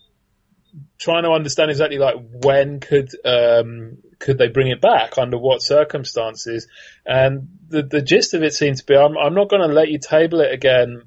trying 0.98 1.24
to 1.24 1.32
understand 1.32 1.72
exactly 1.72 1.98
like 1.98 2.16
when 2.44 2.80
could 2.80 3.10
um, 3.26 3.98
could 4.26 4.40
they 4.40 4.48
bring 4.48 4.70
it 4.70 4.82
back 4.82 5.20
under 5.20 5.38
what 5.38 5.62
circumstances? 5.62 6.68
And 7.06 7.48
the 7.70 7.84
the 7.84 8.02
gist 8.02 8.34
of 8.34 8.42
it 8.42 8.54
seems 8.54 8.80
to 8.80 8.86
be, 8.86 8.96
I'm 8.96 9.16
I'm 9.18 9.36
not 9.36 9.50
going 9.50 9.62
to 9.62 9.74
let 9.74 9.90
you 9.90 10.00
table 10.00 10.42
it 10.42 10.52
again 10.52 11.04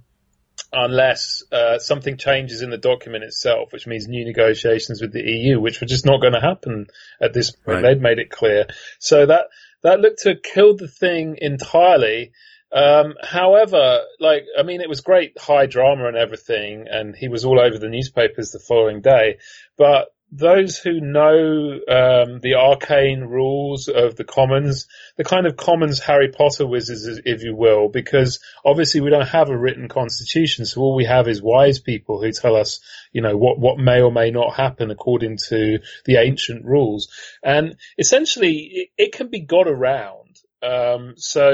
unless 0.73 1.43
uh, 1.51 1.79
something 1.79 2.17
changes 2.17 2.63
in 2.63 2.71
the 2.71 2.79
document 2.79 3.25
itself, 3.25 3.73
which 3.73 3.87
means 3.87 4.07
new 4.07 4.25
negotiations 4.25 5.01
with 5.01 5.13
the 5.13 5.23
EU, 5.23 5.61
which 5.61 5.81
were 5.81 5.87
just 5.87 6.07
not 6.07 6.21
going 6.21 6.35
to 6.35 6.41
happen 6.41 6.87
at 7.21 7.33
this 7.33 7.51
point. 7.51 7.83
Right. 7.83 7.95
They'd 7.95 8.03
made 8.03 8.19
it 8.19 8.31
clear. 8.31 8.67
So 9.01 9.27
that 9.27 9.49
that 9.83 9.99
looked 10.01 10.21
to 10.21 10.31
have 10.31 10.43
killed 10.43 10.79
the 10.79 10.89
thing 10.89 11.39
entirely. 11.41 12.33
Um, 12.71 13.15
however, 13.23 14.03
like, 14.21 14.45
I 14.57 14.63
mean, 14.63 14.81
it 14.81 14.89
was 14.89 15.01
great 15.01 15.39
high 15.39 15.67
drama 15.67 16.07
and 16.07 16.17
everything, 16.17 16.87
and 16.89 17.17
he 17.17 17.29
was 17.29 17.45
all 17.45 17.59
over 17.59 17.79
the 17.79 17.89
newspapers 17.89 18.51
the 18.51 18.61
following 18.61 19.01
day. 19.01 19.39
But 19.77 20.09
those 20.31 20.77
who 20.77 21.01
know 21.01 21.73
um, 21.89 22.41
the 22.41 22.55
arcane 22.59 23.21
rules 23.21 23.89
of 23.89 24.17
the 24.17 24.25
commons, 24.25 24.87
the 25.17 25.25
kind 25.25 25.47
of 25.47 25.57
commons 25.57 26.01
Harry 26.01 26.29
Potter 26.29 26.67
wizards, 26.67 27.21
if 27.25 27.43
you 27.43 27.55
will, 27.55 27.89
because 27.89 28.39
obviously 28.65 29.01
we 29.01 29.11
don't 29.11 29.29
have 29.29 29.49
a 29.49 29.57
written 29.57 29.89
constitution, 29.89 30.67
so 30.67 30.83
all 30.83 30.95
we 30.95 31.07
have 31.07 31.29
is 31.29 31.43
wise 31.43 31.79
people 31.79 32.21
who 32.23 32.31
tell 32.31 32.57
us, 32.57 32.81
you 33.13 33.23
know, 33.23 33.37
what 33.37 33.59
what 33.59 33.79
may 33.79 34.03
or 34.03 34.13
may 34.13 34.31
not 34.31 34.55
happen 34.55 34.91
according 34.91 35.39
to 35.49 35.79
the 36.05 36.17
ancient 36.17 36.65
rules, 36.65 37.09
and 37.43 37.77
essentially 37.99 38.71
it, 38.73 38.89
it 38.99 39.13
can 39.13 39.29
be 39.29 39.41
got 39.41 39.67
around. 39.67 40.41
Um, 40.63 41.15
so 41.17 41.51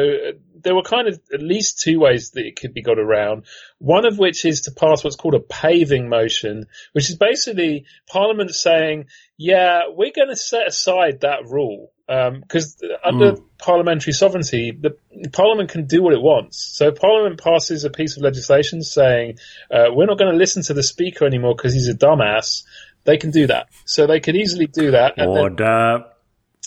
there 0.62 0.74
were 0.74 0.82
kind 0.82 1.08
of 1.08 1.20
at 1.32 1.42
least 1.42 1.80
two 1.80 2.00
ways 2.00 2.30
that 2.30 2.46
it 2.46 2.56
could 2.58 2.72
be 2.72 2.82
got 2.82 2.98
around. 2.98 3.44
One 3.78 4.06
of 4.06 4.18
which 4.18 4.44
is 4.44 4.62
to 4.62 4.72
pass 4.72 5.04
what's 5.04 5.16
called 5.16 5.34
a 5.34 5.40
paving 5.40 6.08
motion, 6.08 6.66
which 6.92 7.10
is 7.10 7.16
basically 7.16 7.84
Parliament 8.08 8.54
saying, 8.54 9.06
yeah, 9.36 9.82
we're 9.90 10.12
going 10.14 10.28
to 10.28 10.36
set 10.36 10.66
aside 10.66 11.20
that 11.20 11.44
rule. 11.46 11.90
Because 12.06 12.76
um, 12.82 13.14
under 13.14 13.32
mm. 13.32 13.44
parliamentary 13.58 14.12
sovereignty, 14.12 14.78
the 14.78 14.96
Parliament 15.32 15.70
can 15.70 15.86
do 15.86 16.02
what 16.02 16.12
it 16.12 16.20
wants. 16.20 16.58
So 16.58 16.92
Parliament 16.92 17.42
passes 17.42 17.84
a 17.84 17.90
piece 17.90 18.16
of 18.16 18.22
legislation 18.22 18.82
saying, 18.82 19.38
uh, 19.70 19.86
we're 19.90 20.06
not 20.06 20.18
going 20.18 20.30
to 20.30 20.36
listen 20.36 20.62
to 20.64 20.74
the 20.74 20.82
Speaker 20.82 21.24
anymore 21.24 21.54
because 21.56 21.72
he's 21.72 21.88
a 21.88 21.94
dumbass. 21.94 22.64
They 23.04 23.16
can 23.16 23.30
do 23.30 23.46
that. 23.46 23.68
So 23.84 24.06
they 24.06 24.20
could 24.20 24.36
easily 24.36 24.66
do 24.66 24.92
that. 24.92 25.14
Order. 25.18 26.04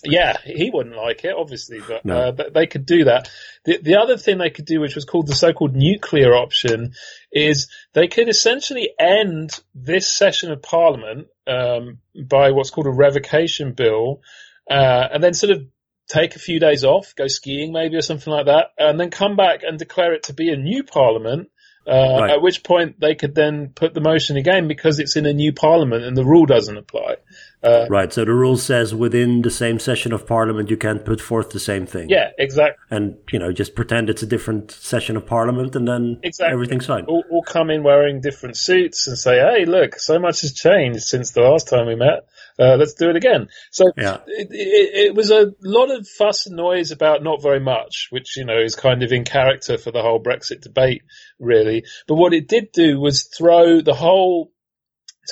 Yeah, 0.03 0.37
he 0.43 0.69
wouldn't 0.71 0.95
like 0.95 1.23
it, 1.23 1.33
obviously, 1.37 1.79
but, 1.85 2.05
no. 2.05 2.17
uh, 2.17 2.31
but 2.31 2.53
they 2.53 2.67
could 2.67 2.85
do 2.85 3.05
that. 3.05 3.29
The, 3.65 3.79
the 3.81 3.97
other 3.97 4.17
thing 4.17 4.37
they 4.37 4.49
could 4.49 4.65
do, 4.65 4.79
which 4.79 4.95
was 4.95 5.05
called 5.05 5.27
the 5.27 5.35
so-called 5.35 5.75
nuclear 5.75 6.35
option, 6.35 6.93
is 7.31 7.67
they 7.93 8.07
could 8.07 8.29
essentially 8.29 8.89
end 8.99 9.59
this 9.73 10.11
session 10.11 10.51
of 10.51 10.61
Parliament 10.61 11.27
um, 11.47 11.99
by 12.15 12.51
what's 12.51 12.69
called 12.69 12.87
a 12.87 12.91
revocation 12.91 13.73
bill, 13.73 14.21
uh, 14.69 15.07
and 15.11 15.23
then 15.23 15.33
sort 15.33 15.51
of 15.51 15.63
take 16.09 16.35
a 16.35 16.39
few 16.39 16.59
days 16.59 16.83
off, 16.83 17.13
go 17.15 17.27
skiing 17.27 17.73
maybe 17.73 17.95
or 17.97 18.01
something 18.01 18.31
like 18.31 18.45
that, 18.45 18.67
and 18.77 18.99
then 18.99 19.09
come 19.09 19.35
back 19.35 19.63
and 19.63 19.77
declare 19.77 20.13
it 20.13 20.23
to 20.23 20.33
be 20.33 20.49
a 20.49 20.57
new 20.57 20.83
Parliament. 20.83 21.49
Uh, 21.87 22.17
right. 22.19 22.31
At 22.31 22.41
which 22.41 22.63
point 22.63 22.99
they 22.99 23.15
could 23.15 23.33
then 23.33 23.69
put 23.69 23.93
the 23.93 24.01
motion 24.01 24.35
again 24.35 24.67
because 24.67 24.99
it's 24.99 25.15
in 25.15 25.25
a 25.25 25.31
new 25.31 25.53
parliament 25.53 26.03
and 26.03 26.17
the 26.17 26.25
rule 26.25 26.45
doesn't 26.45 26.75
apply. 26.75 27.15
Uh, 27.63 27.87
right. 27.89 28.11
So 28.11 28.25
the 28.25 28.33
rule 28.33 28.57
says 28.57 28.93
within 28.93 29.41
the 29.41 29.49
same 29.49 29.79
session 29.79 30.11
of 30.11 30.27
parliament, 30.27 30.69
you 30.69 30.75
can't 30.75 31.05
put 31.05 31.21
forth 31.21 31.51
the 31.51 31.61
same 31.61 31.85
thing. 31.85 32.09
Yeah, 32.09 32.31
exactly. 32.37 32.83
And, 32.91 33.15
you 33.31 33.39
know, 33.39 33.53
just 33.53 33.73
pretend 33.73 34.09
it's 34.09 34.21
a 34.21 34.27
different 34.27 34.71
session 34.71 35.15
of 35.15 35.25
parliament 35.25 35.75
and 35.77 35.87
then 35.87 36.19
exactly. 36.23 36.53
everything's 36.53 36.87
fine. 36.87 37.05
All, 37.05 37.23
all 37.31 37.43
come 37.43 37.69
in 37.69 37.83
wearing 37.83 38.19
different 38.19 38.57
suits 38.57 39.07
and 39.07 39.17
say, 39.17 39.39
hey, 39.39 39.63
look, 39.63 39.95
so 39.95 40.19
much 40.19 40.41
has 40.41 40.51
changed 40.51 41.03
since 41.03 41.31
the 41.31 41.41
last 41.41 41.69
time 41.69 41.87
we 41.87 41.95
met. 41.95 42.27
Uh, 42.59 42.75
let's 42.75 42.93
do 42.93 43.09
it 43.09 43.15
again. 43.15 43.49
So 43.71 43.85
yeah. 43.95 44.17
it, 44.25 44.47
it, 44.51 45.07
it, 45.07 45.15
was 45.15 45.29
a 45.29 45.53
lot 45.61 45.91
of 45.91 46.07
fuss 46.07 46.47
and 46.47 46.55
noise 46.55 46.91
about 46.91 47.23
not 47.23 47.41
very 47.41 47.59
much, 47.59 48.07
which, 48.09 48.35
you 48.35 48.45
know, 48.45 48.59
is 48.59 48.75
kind 48.75 49.03
of 49.03 49.11
in 49.11 49.25
character 49.25 49.77
for 49.77 49.91
the 49.91 50.01
whole 50.01 50.21
Brexit 50.21 50.61
debate, 50.61 51.03
really. 51.39 51.83
But 52.07 52.15
what 52.15 52.33
it 52.33 52.47
did 52.47 52.71
do 52.71 52.99
was 52.99 53.23
throw 53.23 53.81
the 53.81 53.93
whole 53.93 54.51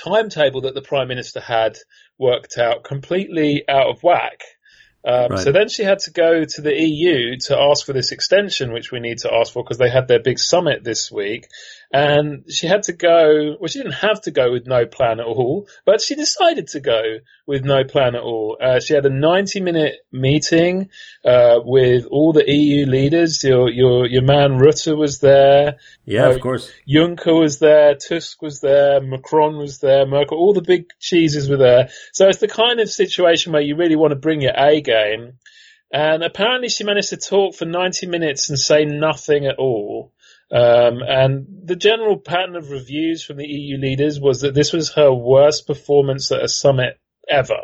timetable 0.03 0.61
that 0.61 0.75
the 0.75 0.81
Prime 0.81 1.07
Minister 1.07 1.39
had 1.39 1.77
worked 2.19 2.57
out 2.57 2.83
completely 2.83 3.63
out 3.67 3.87
of 3.87 4.03
whack. 4.03 4.41
Um, 5.07 5.31
right. 5.31 5.39
So 5.39 5.51
then 5.51 5.69
she 5.69 5.83
had 5.83 5.99
to 5.99 6.11
go 6.11 6.45
to 6.45 6.61
the 6.61 6.73
EU 6.73 7.37
to 7.45 7.59
ask 7.59 7.85
for 7.85 7.93
this 7.93 8.11
extension, 8.11 8.73
which 8.73 8.91
we 8.91 8.99
need 8.99 9.19
to 9.19 9.33
ask 9.33 9.53
for 9.53 9.63
because 9.63 9.77
they 9.77 9.89
had 9.89 10.07
their 10.07 10.19
big 10.19 10.39
summit 10.39 10.83
this 10.83 11.11
week. 11.11 11.47
And 11.97 12.51
she 12.51 12.67
had 12.67 12.83
to 12.83 12.93
go, 12.93 13.55
well, 13.57 13.69
she 13.69 13.79
didn't 13.79 13.93
have 13.93 14.19
to 14.23 14.31
go 14.31 14.51
with 14.51 14.67
no 14.67 14.85
plan 14.85 15.21
at 15.21 15.25
all, 15.25 15.69
but 15.85 16.01
she 16.01 16.15
decided 16.15 16.67
to 16.69 16.81
go 16.81 17.19
with 17.47 17.63
no 17.63 17.85
plan 17.85 18.15
at 18.15 18.21
all. 18.21 18.57
Uh, 18.61 18.81
she 18.81 18.93
had 18.93 19.05
a 19.05 19.09
90 19.09 19.61
minute 19.61 19.95
meeting, 20.11 20.89
uh, 21.23 21.59
with 21.63 22.05
all 22.11 22.33
the 22.33 22.43
EU 22.51 22.85
leaders. 22.85 23.41
Your, 23.45 23.69
your, 23.69 24.07
your 24.07 24.23
man 24.23 24.59
Rutte 24.59 24.97
was 24.97 25.21
there. 25.21 25.77
Yeah, 26.03 26.25
uh, 26.25 26.31
of 26.31 26.41
course. 26.41 26.69
Juncker 26.85 27.39
was 27.39 27.59
there. 27.59 27.95
Tusk 27.95 28.41
was 28.41 28.59
there. 28.59 28.99
Macron 28.99 29.55
was 29.55 29.79
there. 29.79 30.05
Merkel, 30.05 30.37
all 30.37 30.53
the 30.53 30.61
big 30.61 30.87
cheeses 30.99 31.49
were 31.49 31.55
there. 31.55 31.91
So 32.11 32.27
it's 32.27 32.39
the 32.39 32.49
kind 32.49 32.81
of 32.81 32.89
situation 32.89 33.53
where 33.53 33.61
you 33.61 33.77
really 33.77 33.95
want 33.95 34.11
to 34.11 34.17
bring 34.17 34.41
your 34.41 34.53
A 34.57 34.81
game. 34.81 35.39
And 35.93 36.23
apparently 36.23 36.67
she 36.67 36.83
managed 36.83 37.11
to 37.11 37.17
talk 37.17 37.55
for 37.55 37.63
90 37.63 38.07
minutes 38.07 38.49
and 38.49 38.59
say 38.59 38.83
nothing 38.83 39.45
at 39.45 39.59
all. 39.59 40.11
Um, 40.51 40.99
and 41.01 41.47
the 41.63 41.75
general 41.75 42.17
pattern 42.17 42.55
of 42.55 42.69
reviews 42.69 43.23
from 43.23 43.37
the 43.37 43.47
EU 43.47 43.77
leaders 43.77 44.19
was 44.19 44.41
that 44.41 44.53
this 44.53 44.71
was 44.71 44.93
her 44.93 45.11
worst 45.11 45.65
performance 45.65 46.31
at 46.31 46.43
a 46.43 46.47
summit 46.47 46.99
ever. 47.27 47.59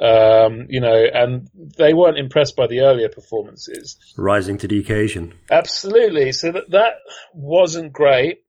Um, 0.00 0.66
you 0.68 0.80
know, 0.80 1.04
and 1.12 1.48
they 1.54 1.94
weren't 1.94 2.18
impressed 2.18 2.56
by 2.56 2.66
the 2.66 2.80
earlier 2.80 3.08
performances. 3.08 3.96
Rising 4.16 4.58
to 4.58 4.68
the 4.68 4.80
occasion. 4.80 5.34
Absolutely. 5.50 6.32
So 6.32 6.52
that, 6.52 6.70
that 6.70 6.94
wasn't 7.34 7.92
great. 7.92 8.42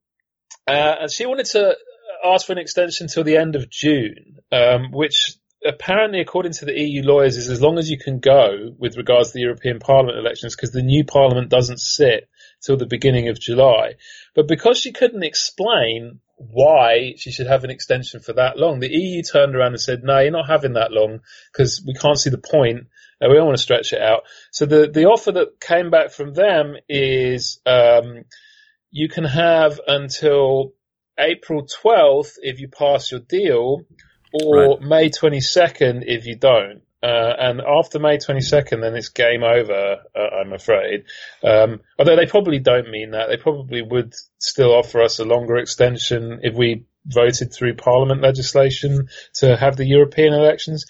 Uh, 0.66 0.94
and 1.02 1.12
she 1.12 1.26
wanted 1.26 1.46
to 1.46 1.76
ask 2.24 2.46
for 2.46 2.52
an 2.52 2.58
extension 2.58 3.06
till 3.06 3.22
the 3.22 3.36
end 3.36 3.54
of 3.54 3.68
June, 3.68 4.38
um, 4.50 4.90
which 4.90 5.36
apparently, 5.64 6.20
according 6.20 6.52
to 6.52 6.64
the 6.64 6.78
EU 6.78 7.02
lawyers, 7.02 7.36
is 7.36 7.50
as 7.50 7.60
long 7.60 7.78
as 7.78 7.90
you 7.90 7.98
can 7.98 8.18
go 8.18 8.74
with 8.78 8.96
regards 8.96 9.28
to 9.28 9.34
the 9.34 9.42
European 9.42 9.78
Parliament 9.78 10.18
elections, 10.18 10.56
because 10.56 10.72
the 10.72 10.82
new 10.82 11.04
Parliament 11.04 11.50
doesn't 11.50 11.80
sit 11.80 12.28
till 12.64 12.76
the 12.76 12.86
beginning 12.86 13.28
of 13.28 13.40
July. 13.40 13.94
But 14.34 14.48
because 14.48 14.78
she 14.78 14.92
couldn't 14.92 15.22
explain 15.22 16.20
why 16.36 17.14
she 17.16 17.30
should 17.30 17.46
have 17.46 17.64
an 17.64 17.70
extension 17.70 18.20
for 18.20 18.32
that 18.34 18.58
long, 18.58 18.80
the 18.80 18.92
EU 18.92 19.22
turned 19.22 19.54
around 19.54 19.72
and 19.72 19.80
said, 19.80 20.02
no, 20.02 20.18
you're 20.18 20.30
not 20.30 20.48
having 20.48 20.74
that 20.74 20.92
long 20.92 21.20
because 21.52 21.82
we 21.86 21.94
can't 21.94 22.18
see 22.18 22.30
the 22.30 22.38
point. 22.38 22.86
Uh, 23.22 23.28
we 23.28 23.36
don't 23.36 23.46
want 23.46 23.56
to 23.56 23.62
stretch 23.62 23.92
it 23.92 24.02
out. 24.02 24.22
So 24.50 24.66
the, 24.66 24.88
the 24.88 25.04
offer 25.04 25.32
that 25.32 25.60
came 25.60 25.90
back 25.90 26.10
from 26.10 26.34
them 26.34 26.76
is, 26.88 27.60
um, 27.66 28.24
you 28.90 29.08
can 29.08 29.24
have 29.24 29.80
until 29.86 30.72
April 31.18 31.66
12th 31.66 32.34
if 32.42 32.60
you 32.60 32.68
pass 32.68 33.10
your 33.10 33.20
deal, 33.20 33.82
or 34.32 34.56
Right. 34.56 34.80
May 34.80 35.10
22nd 35.10 36.04
if 36.06 36.26
you 36.26 36.36
don't. 36.36 36.82
Uh, 37.04 37.34
and 37.38 37.60
after 37.60 37.98
May 37.98 38.16
22nd, 38.16 38.80
then 38.80 38.96
it's 38.96 39.10
game 39.10 39.42
over, 39.42 39.98
uh, 40.16 40.40
I'm 40.40 40.54
afraid. 40.54 41.04
Um, 41.42 41.80
although 41.98 42.16
they 42.16 42.24
probably 42.24 42.60
don't 42.60 42.90
mean 42.90 43.10
that. 43.10 43.28
They 43.28 43.36
probably 43.36 43.82
would 43.82 44.14
still 44.38 44.72
offer 44.72 45.02
us 45.02 45.18
a 45.18 45.26
longer 45.26 45.56
extension 45.56 46.40
if 46.42 46.54
we 46.54 46.86
voted 47.04 47.52
through 47.52 47.74
parliament 47.74 48.22
legislation 48.22 49.08
to 49.34 49.54
have 49.54 49.76
the 49.76 49.86
European 49.86 50.32
elections. 50.32 50.86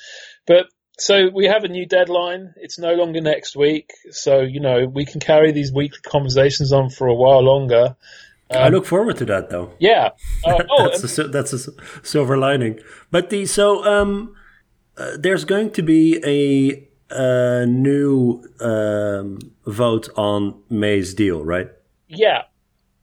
But 0.47 0.67
so 0.99 1.31
we 1.35 1.47
have 1.47 1.65
a 1.65 1.69
new 1.69 1.85
deadline. 1.85 2.55
It's 2.59 2.79
no 2.79 2.95
longer 2.95 3.21
next 3.21 3.57
week. 3.57 3.91
So, 4.11 4.43
you 4.43 4.61
know, 4.61 4.87
we 4.87 5.07
can 5.07 5.19
carry 5.19 5.51
these 5.51 5.73
weekly 5.73 5.99
conversations 6.07 6.73
on 6.73 6.91
for 6.91 7.09
a 7.09 7.15
while 7.15 7.43
longer. 7.43 7.97
I 8.53 8.69
look 8.69 8.87
forward 8.87 9.17
to 9.17 9.25
that, 9.25 9.51
though. 9.51 9.73
Yeah. 9.81 10.11
Uh, 10.47 10.63
oh, 10.71 10.91
that's 10.91 11.19
a, 11.19 11.29
that's 11.29 11.53
a 11.55 11.73
silver 12.03 12.37
lining. 12.37 12.79
But 13.11 13.31
the 13.31 13.47
so 13.47 13.83
um, 13.83 14.37
uh, 14.97 15.17
there's 15.19 15.45
going 15.45 15.71
to 15.73 15.83
be 15.83 16.21
a, 16.25 16.89
uh 17.15 17.65
new 17.67 18.43
um, 18.61 19.39
vote 19.67 20.09
on 20.17 20.63
May's 20.71 21.15
deal, 21.15 21.45
right? 21.45 21.69
yeah. 22.09 22.43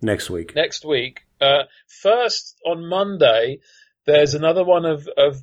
Next 0.02 0.30
week. 0.32 0.56
next 0.56 0.84
week. 0.84 1.22
Uh, 1.40 1.64
first 1.88 2.58
on 2.66 2.88
Monday, 2.88 3.60
there's 4.08 4.34
another 4.34 4.64
one 4.64 4.86
of, 4.86 5.08
of 5.16 5.38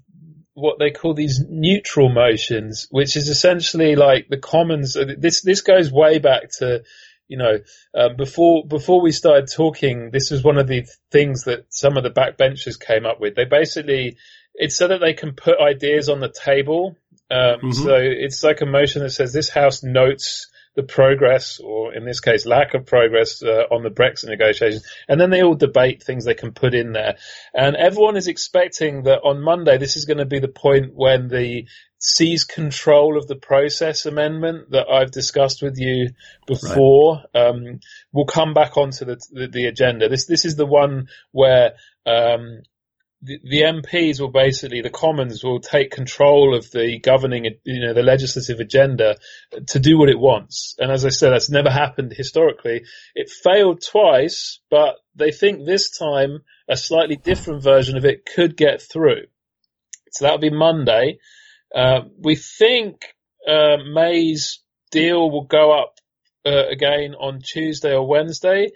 what 0.55 0.79
they 0.81 0.91
call 0.91 1.15
these 1.15 1.41
neutral 1.49 2.09
motions, 2.09 2.89
which 2.91 3.17
is 3.17 3.29
essentially 3.29 3.95
like 3.95 4.27
the 4.29 4.37
Commons. 4.37 4.95
This 4.95 5.43
this 5.43 5.61
goes 5.61 5.93
way 5.93 6.19
back 6.19 6.51
to, 6.59 6.83
you 7.29 7.39
know, 7.39 7.59
um, 7.95 8.17
before 8.17 8.67
before 8.67 9.01
we 9.01 9.13
started 9.13 9.49
talking. 9.55 10.11
This 10.13 10.31
was 10.31 10.43
one 10.43 10.59
of 10.59 10.67
the 10.67 10.87
things 11.13 11.45
that 11.45 11.67
some 11.71 11.97
of 11.97 12.03
the 12.03 12.11
backbenchers 12.11 12.79
came 12.79 13.07
up 13.07 13.21
with. 13.21 13.37
They 13.37 13.45
basically 13.45 14.17
it's 14.59 14.77
so 14.77 14.89
that 14.89 15.01
they 15.01 15.15
can 15.15 15.33
put 15.33 15.61
ideas 15.61 16.09
on 16.09 16.21
the 16.21 16.29
table. 16.29 16.97
Um, 17.31 17.73
So 17.73 17.95
it's 17.97 18.43
like 18.43 18.61
a 18.61 18.67
motion 18.67 19.03
that 19.03 19.11
says 19.11 19.33
this 19.33 19.49
House 19.49 19.83
notes 19.83 20.49
the 20.79 20.83
progress, 20.85 21.59
or 21.59 21.93
in 21.93 22.05
this 22.05 22.21
case, 22.21 22.47
lack 22.47 22.73
of 22.73 22.87
progress 22.87 23.43
uh, 23.43 23.65
on 23.69 23.83
the 23.83 23.91
Brexit 23.91 24.29
negotiations, 24.29 24.87
and 25.09 25.21
then 25.21 25.29
they 25.29 25.43
all 25.43 25.57
debate 25.57 26.05
things 26.05 26.25
they 26.25 26.35
can 26.35 26.53
put 26.53 26.73
in 26.73 26.93
there. 26.93 27.17
And 27.53 27.75
everyone 27.75 28.17
is 28.17 28.29
expecting 28.29 29.03
that 29.03 29.23
on 29.25 29.43
Monday, 29.43 29.79
this 29.79 29.97
is 29.97 30.05
going 30.05 30.19
to 30.19 30.25
be 30.25 30.39
the 30.39 30.47
point 30.47 30.95
when 30.95 31.27
the 31.27 31.67
seize 31.99 32.45
control 32.45 33.19
of 33.19 33.27
the 33.27 33.35
process 33.35 34.07
amendment 34.07 34.71
that 34.71 34.87
I've 34.89 35.11
discussed 35.11 35.63
with 35.63 35.79
you 35.79 36.11
before 36.47 37.25
um, 37.35 37.81
will 38.13 38.27
come 38.27 38.55
back 38.55 38.77
onto 38.77 39.05
the, 39.05 39.19
the 39.33 39.49
the 39.49 39.67
agenda. 39.67 40.09
This 40.09 40.27
this 40.27 40.45
is 40.45 40.55
the 40.55 40.67
one 40.67 41.09
where 41.33 41.73
um, 42.07 42.63
the, 43.21 43.39
the 43.43 43.63
MPs 43.63 44.21
will 44.21 44.31
basically, 44.31 44.81
the 44.81 44.91
Commons 44.91 45.43
will 45.43 45.61
take 45.61 45.91
control 45.91 46.57
of 46.57 46.71
the 46.71 47.01
governing, 47.01 47.47
you 47.65 47.87
know, 47.87 47.93
the 47.93 48.03
legislative 48.03 48.61
agenda 48.61 49.17
to 49.69 49.81
do 49.81 49.99
what 49.99 50.09
it 50.09 50.19
wants. 50.19 50.77
And 50.79 50.93
as 50.93 51.05
I 51.05 51.09
said, 51.09 51.31
that's 51.31 51.51
never 51.51 51.71
happened 51.71 52.13
historically. 52.17 52.83
It 53.15 53.31
failed 53.31 53.83
twice, 53.83 54.61
but 54.71 54.97
they 55.17 55.33
think 55.33 55.65
this 55.65 55.91
time 55.97 56.45
a 56.69 56.77
slightly 56.77 57.17
different 57.17 57.63
version 57.63 57.97
of 57.97 58.05
it 58.05 58.25
could 58.25 58.57
get 58.57 58.83
through. 58.83 59.23
So 60.13 60.25
that'll 60.25 60.39
be 60.39 60.51
Monday. 60.51 61.19
Uh, 61.75 62.03
we 62.19 62.37
think 62.37 63.05
uh, 63.47 63.79
May's 63.93 64.63
deal 64.91 65.31
will 65.31 65.45
go 65.45 65.77
up 65.77 65.95
uh, 66.47 66.69
again 66.69 67.15
on 67.15 67.41
Tuesday 67.41 67.93
or 67.93 68.07
Wednesday. 68.07 68.69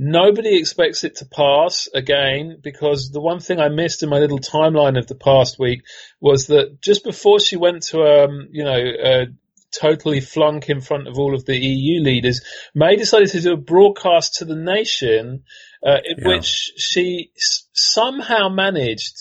Nobody 0.00 0.56
expects 0.56 1.02
it 1.02 1.16
to 1.16 1.24
pass 1.26 1.88
again 1.92 2.58
because 2.62 3.10
the 3.10 3.20
one 3.20 3.40
thing 3.40 3.58
I 3.58 3.68
missed 3.68 4.04
in 4.04 4.08
my 4.08 4.20
little 4.20 4.38
timeline 4.38 4.96
of 4.96 5.08
the 5.08 5.16
past 5.16 5.58
week 5.58 5.82
was 6.20 6.46
that 6.46 6.80
just 6.80 7.02
before 7.02 7.40
she 7.40 7.56
went 7.56 7.82
to, 7.88 8.02
um, 8.04 8.46
you 8.52 8.62
know, 8.62 8.80
uh, 9.04 9.24
totally 9.72 10.20
flunk 10.20 10.70
in 10.70 10.80
front 10.80 11.08
of 11.08 11.18
all 11.18 11.34
of 11.34 11.44
the 11.46 11.58
EU 11.58 12.00
leaders, 12.00 12.42
May 12.76 12.94
decided 12.94 13.30
to 13.30 13.40
do 13.40 13.52
a 13.54 13.56
broadcast 13.56 14.36
to 14.36 14.44
the 14.44 14.54
nation 14.54 15.42
uh, 15.84 15.98
in 16.04 16.18
Yeah. 16.18 16.28
which 16.28 16.72
she 16.76 17.32
s- 17.36 17.66
somehow 17.72 18.48
managed 18.48 19.16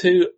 to 0.00 0.28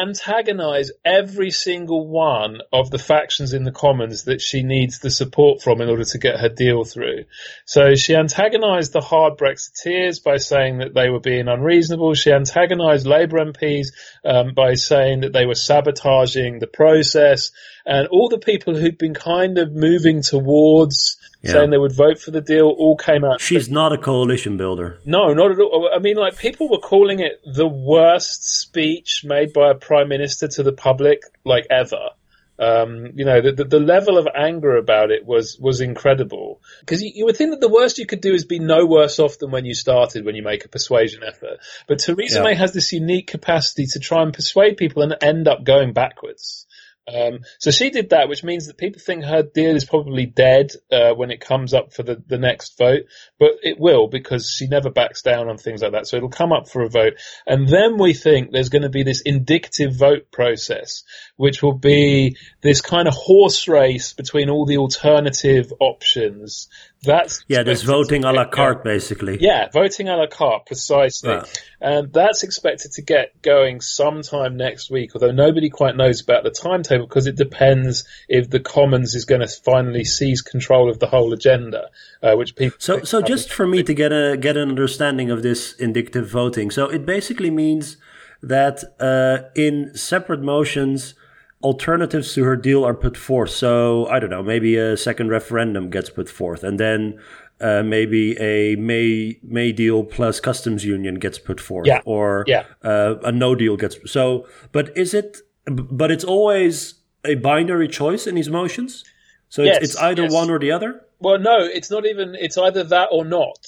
antagonize 0.00 0.90
every 1.04 1.50
single 1.50 2.08
one 2.08 2.60
of 2.72 2.90
the 2.90 2.98
factions 2.98 3.52
in 3.52 3.64
the 3.64 3.72
Commons 3.72 4.24
that 4.24 4.40
she 4.40 4.62
needs 4.62 4.98
the 4.98 5.10
support 5.10 5.60
from 5.60 5.80
in 5.80 5.88
order 5.88 6.04
to 6.04 6.18
get 6.18 6.40
her 6.40 6.48
deal 6.48 6.84
through. 6.84 7.24
So 7.66 7.94
she 7.94 8.14
antagonized 8.14 8.92
the 8.92 9.00
hard 9.00 9.36
Brexiteers 9.36 10.22
by 10.22 10.38
saying 10.38 10.78
that 10.78 10.94
they 10.94 11.10
were 11.10 11.20
being 11.20 11.48
unreasonable. 11.48 12.14
She 12.14 12.32
antagonized 12.32 13.06
Labour 13.06 13.38
MPs 13.38 13.88
um, 14.24 14.54
by 14.54 14.74
saying 14.74 15.20
that 15.20 15.32
they 15.32 15.46
were 15.46 15.54
sabotaging 15.54 16.58
the 16.58 16.66
process. 16.66 17.50
And 17.84 18.08
all 18.08 18.28
the 18.28 18.38
people 18.38 18.76
who'd 18.76 18.98
been 18.98 19.14
kind 19.14 19.58
of 19.58 19.72
moving 19.72 20.22
towards 20.22 21.18
Yeah. 21.42 21.52
saying 21.52 21.70
they 21.70 21.78
would 21.78 21.94
vote 21.94 22.20
for 22.20 22.30
the 22.30 22.40
deal 22.40 22.66
all 22.66 22.96
came 22.96 23.24
out. 23.24 23.40
She's 23.40 23.68
not 23.68 23.92
a 23.92 23.98
coalition 23.98 24.56
builder. 24.56 24.98
No, 25.04 25.32
not 25.32 25.50
at 25.50 25.58
all. 25.58 25.90
I 25.94 25.98
mean, 25.98 26.16
like 26.16 26.38
people 26.38 26.68
were 26.68 26.78
calling 26.78 27.18
it 27.20 27.40
the 27.44 27.66
worst 27.66 28.60
speech 28.60 29.22
made 29.24 29.52
by 29.52 29.70
a 29.70 29.74
prime 29.74 30.08
minister 30.08 30.46
to 30.48 30.62
the 30.62 30.72
public, 30.72 31.22
like 31.44 31.66
ever. 31.70 32.10
Um, 32.58 33.12
you 33.16 33.24
know, 33.24 33.40
the, 33.40 33.52
the, 33.52 33.64
the 33.64 33.80
level 33.80 34.18
of 34.18 34.28
anger 34.32 34.76
about 34.76 35.10
it 35.10 35.26
was 35.26 35.58
was 35.58 35.80
incredible. 35.80 36.60
Because 36.80 37.02
you, 37.02 37.10
you 37.12 37.24
would 37.24 37.36
think 37.36 37.50
that 37.50 37.60
the 37.60 37.68
worst 37.68 37.98
you 37.98 38.06
could 38.06 38.20
do 38.20 38.32
is 38.32 38.44
be 38.44 38.60
no 38.60 38.86
worse 38.86 39.18
off 39.18 39.38
than 39.38 39.50
when 39.50 39.64
you 39.64 39.74
started, 39.74 40.24
when 40.24 40.36
you 40.36 40.42
make 40.44 40.64
a 40.64 40.68
persuasion 40.68 41.22
effort. 41.26 41.58
But 41.88 41.98
Theresa 41.98 42.38
Yeah. 42.38 42.44
May 42.44 42.54
has 42.54 42.72
this 42.72 42.92
unique 42.92 43.26
capacity 43.26 43.86
to 43.92 43.98
try 43.98 44.22
and 44.22 44.32
persuade 44.32 44.76
people 44.76 45.02
and 45.02 45.16
end 45.20 45.48
up 45.48 45.64
going 45.64 45.92
backwards. 45.92 46.66
Um, 47.12 47.40
so 47.58 47.70
she 47.72 47.90
did 47.90 48.10
that, 48.10 48.28
which 48.28 48.44
means 48.44 48.66
that 48.66 48.78
people 48.78 49.00
think 49.04 49.24
her 49.24 49.42
deal 49.42 49.74
is 49.74 49.84
probably 49.84 50.24
dead 50.24 50.70
uh, 50.90 51.12
when 51.14 51.32
it 51.32 51.40
comes 51.40 51.74
up 51.74 51.92
for 51.92 52.04
the, 52.04 52.22
the 52.28 52.38
next 52.38 52.78
vote, 52.78 53.02
but 53.40 53.52
it 53.62 53.78
will 53.78 54.06
because 54.06 54.48
she 54.48 54.68
never 54.68 54.88
backs 54.88 55.22
down 55.22 55.48
on 55.48 55.58
things 55.58 55.82
like 55.82 55.92
that. 55.92 56.06
So 56.06 56.16
it'll 56.16 56.28
come 56.28 56.52
up 56.52 56.68
for 56.68 56.82
a 56.82 56.88
vote, 56.88 57.14
and 57.46 57.68
then 57.68 57.98
we 57.98 58.14
think 58.14 58.50
there's 58.50 58.68
going 58.68 58.82
to 58.82 58.88
be 58.88 59.02
this 59.02 59.22
indicative 59.22 59.96
vote 59.96 60.30
process, 60.30 61.02
which 61.36 61.60
will 61.62 61.76
be 61.76 62.36
this 62.62 62.80
kind 62.80 63.08
of 63.08 63.14
horse 63.14 63.66
race 63.66 64.12
between 64.12 64.48
all 64.48 64.64
the 64.64 64.78
alternative 64.78 65.72
options. 65.80 66.68
That's 67.04 67.44
Yeah, 67.48 67.64
there's 67.64 67.82
voting 67.82 68.24
a 68.24 68.32
la 68.32 68.44
carte, 68.44 68.84
basically. 68.84 69.38
yeah, 69.40 69.68
voting 69.72 70.08
a 70.08 70.16
la 70.16 70.26
carte, 70.28 70.66
precisely. 70.66 71.30
Yeah. 71.30 71.44
And 71.80 72.12
that's 72.12 72.44
expected 72.44 72.92
to 72.92 73.02
get 73.02 73.42
going 73.42 73.80
sometime 73.80 74.56
next 74.56 74.88
week, 74.88 75.10
although 75.14 75.32
nobody 75.32 75.68
quite 75.68 75.96
knows 75.96 76.20
about 76.20 76.44
the 76.44 76.50
timetable 76.50 77.06
because 77.06 77.26
it 77.26 77.34
depends 77.34 78.04
if 78.28 78.50
the 78.50 78.60
Commons 78.60 79.16
is 79.16 79.24
going 79.24 79.40
to 79.40 79.48
finally 79.48 80.04
seize 80.04 80.42
control 80.42 80.88
of 80.88 81.00
the 81.00 81.08
whole 81.08 81.32
agenda, 81.32 81.88
uh, 82.22 82.34
which 82.36 82.54
people. 82.54 82.76
So, 82.78 83.02
so 83.02 83.20
just 83.20 83.52
for 83.52 83.66
me 83.66 83.82
to 83.82 83.94
get 83.94 84.12
a 84.12 84.36
get 84.36 84.56
an 84.56 84.68
understanding 84.68 85.30
of 85.30 85.42
this 85.42 85.72
indicative 85.74 86.28
voting, 86.28 86.70
so 86.70 86.88
it 86.88 87.04
basically 87.04 87.50
means 87.50 87.96
that 88.42 88.84
uh, 89.00 89.48
in 89.56 89.94
separate 89.96 90.40
motions, 90.40 91.14
alternatives 91.62 92.34
to 92.34 92.44
her 92.44 92.56
deal 92.56 92.84
are 92.84 92.94
put 92.94 93.16
forth. 93.16 93.50
So 93.50 94.06
I 94.08 94.18
don't 94.18 94.30
know, 94.30 94.42
maybe 94.42 94.76
a 94.76 94.96
second 94.96 95.28
referendum 95.30 95.90
gets 95.90 96.10
put 96.10 96.28
forth, 96.28 96.64
and 96.64 96.78
then 96.80 97.18
uh, 97.60 97.82
maybe 97.82 98.36
a 98.40 98.76
May 98.76 99.38
May 99.42 99.72
deal 99.72 100.04
plus 100.04 100.40
customs 100.40 100.84
union 100.84 101.16
gets 101.16 101.38
put 101.38 101.60
forth, 101.60 101.86
Yeah. 101.86 102.00
or 102.04 102.44
Yeah. 102.46 102.64
uh, 102.82 103.16
a 103.24 103.32
no 103.32 103.54
deal 103.54 103.76
gets. 103.76 103.96
So, 104.10 104.46
but 104.72 104.96
is 104.96 105.14
it? 105.14 105.38
But 105.66 106.10
it's 106.10 106.24
always 106.24 106.94
a 107.24 107.36
binary 107.36 107.86
choice 107.88 108.26
in 108.26 108.34
these 108.34 108.50
motions. 108.50 109.04
So 109.48 109.62
Yes, 109.62 109.76
it's, 109.76 109.84
it's 109.94 110.02
either 110.02 110.22
yes. 110.24 110.32
one 110.32 110.50
or 110.50 110.58
the 110.58 110.72
other. 110.72 111.02
Well, 111.20 111.38
no, 111.38 111.58
it's 111.60 111.90
not 111.90 112.04
even. 112.06 112.34
It's 112.34 112.58
either 112.58 112.82
that 112.84 113.08
or 113.12 113.24
not. 113.24 113.58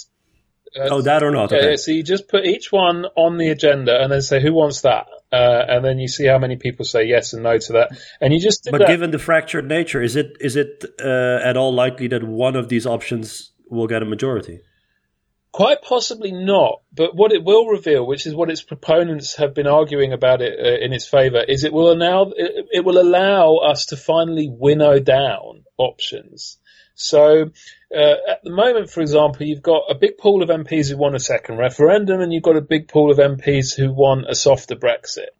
Uh, 0.76 0.88
Oh, 0.90 1.02
that 1.02 1.22
or 1.22 1.30
not. 1.30 1.52
Okay. 1.52 1.76
so 1.76 1.92
you 1.92 2.02
just 2.02 2.26
put 2.26 2.44
each 2.46 2.72
one 2.72 3.04
on 3.14 3.38
the 3.38 3.48
agenda 3.50 4.00
and 4.02 4.10
then 4.10 4.22
say 4.22 4.40
who 4.42 4.52
wants 4.52 4.80
that, 4.80 5.06
uh, 5.34 5.64
and 5.68 5.84
then 5.84 5.98
you 5.98 6.08
see 6.08 6.26
how 6.26 6.38
many 6.38 6.56
people 6.56 6.84
say 6.84 7.04
yes 7.04 7.32
and 7.32 7.42
no 7.42 7.58
to 7.58 7.72
that, 7.72 7.90
and 8.20 8.32
you 8.32 8.40
just. 8.40 8.68
But 8.70 8.78
that. 8.78 8.88
given 8.88 9.10
the 9.10 9.18
fractured 9.18 9.66
nature, 9.66 10.00
is 10.00 10.14
it 10.14 10.36
is 10.40 10.56
it 10.56 10.84
uh, 11.00 11.40
at 11.42 11.56
all 11.56 11.74
likely 11.74 12.08
that 12.08 12.22
one 12.22 12.56
of 12.56 12.68
these 12.68 12.86
options 12.86 13.52
will 13.68 13.88
get 13.88 14.02
a 14.02 14.06
majority? 14.06 14.60
Quite 15.52 15.82
possibly 15.82 16.32
not, 16.32 16.82
but 16.92 17.14
what 17.14 17.32
it 17.32 17.44
will 17.44 17.66
reveal, 17.66 18.04
which 18.04 18.26
is 18.26 18.34
what 18.34 18.50
its 18.50 18.62
proponents 18.62 19.36
have 19.36 19.54
been 19.54 19.68
arguing 19.68 20.12
about 20.12 20.42
it 20.42 20.58
uh, 20.58 20.84
in 20.84 20.92
its 20.92 21.06
favour, 21.06 21.42
is 21.46 21.64
it 21.64 21.72
will 21.72 21.92
allow 21.92 22.32
it, 22.36 22.66
it 22.72 22.84
will 22.84 23.00
allow 23.00 23.56
us 23.56 23.86
to 23.86 23.96
finally 23.96 24.48
winnow 24.50 24.98
down 24.98 25.64
options. 25.78 26.58
So 26.94 27.50
uh, 27.94 28.14
at 28.28 28.42
the 28.44 28.50
moment, 28.50 28.90
for 28.90 29.00
example, 29.00 29.46
you've 29.46 29.62
got 29.62 29.82
a 29.90 29.94
big 29.94 30.18
pool 30.18 30.42
of 30.42 30.48
MPs 30.48 30.90
who 30.90 30.96
want 30.96 31.16
a 31.16 31.20
second 31.20 31.58
referendum, 31.58 32.20
and 32.20 32.32
you've 32.32 32.42
got 32.42 32.56
a 32.56 32.60
big 32.62 32.88
pool 32.88 33.10
of 33.10 33.18
MPs 33.18 33.74
who 33.74 33.92
want 33.92 34.26
a 34.28 34.34
softer 34.34 34.76
Brexit. 34.76 35.30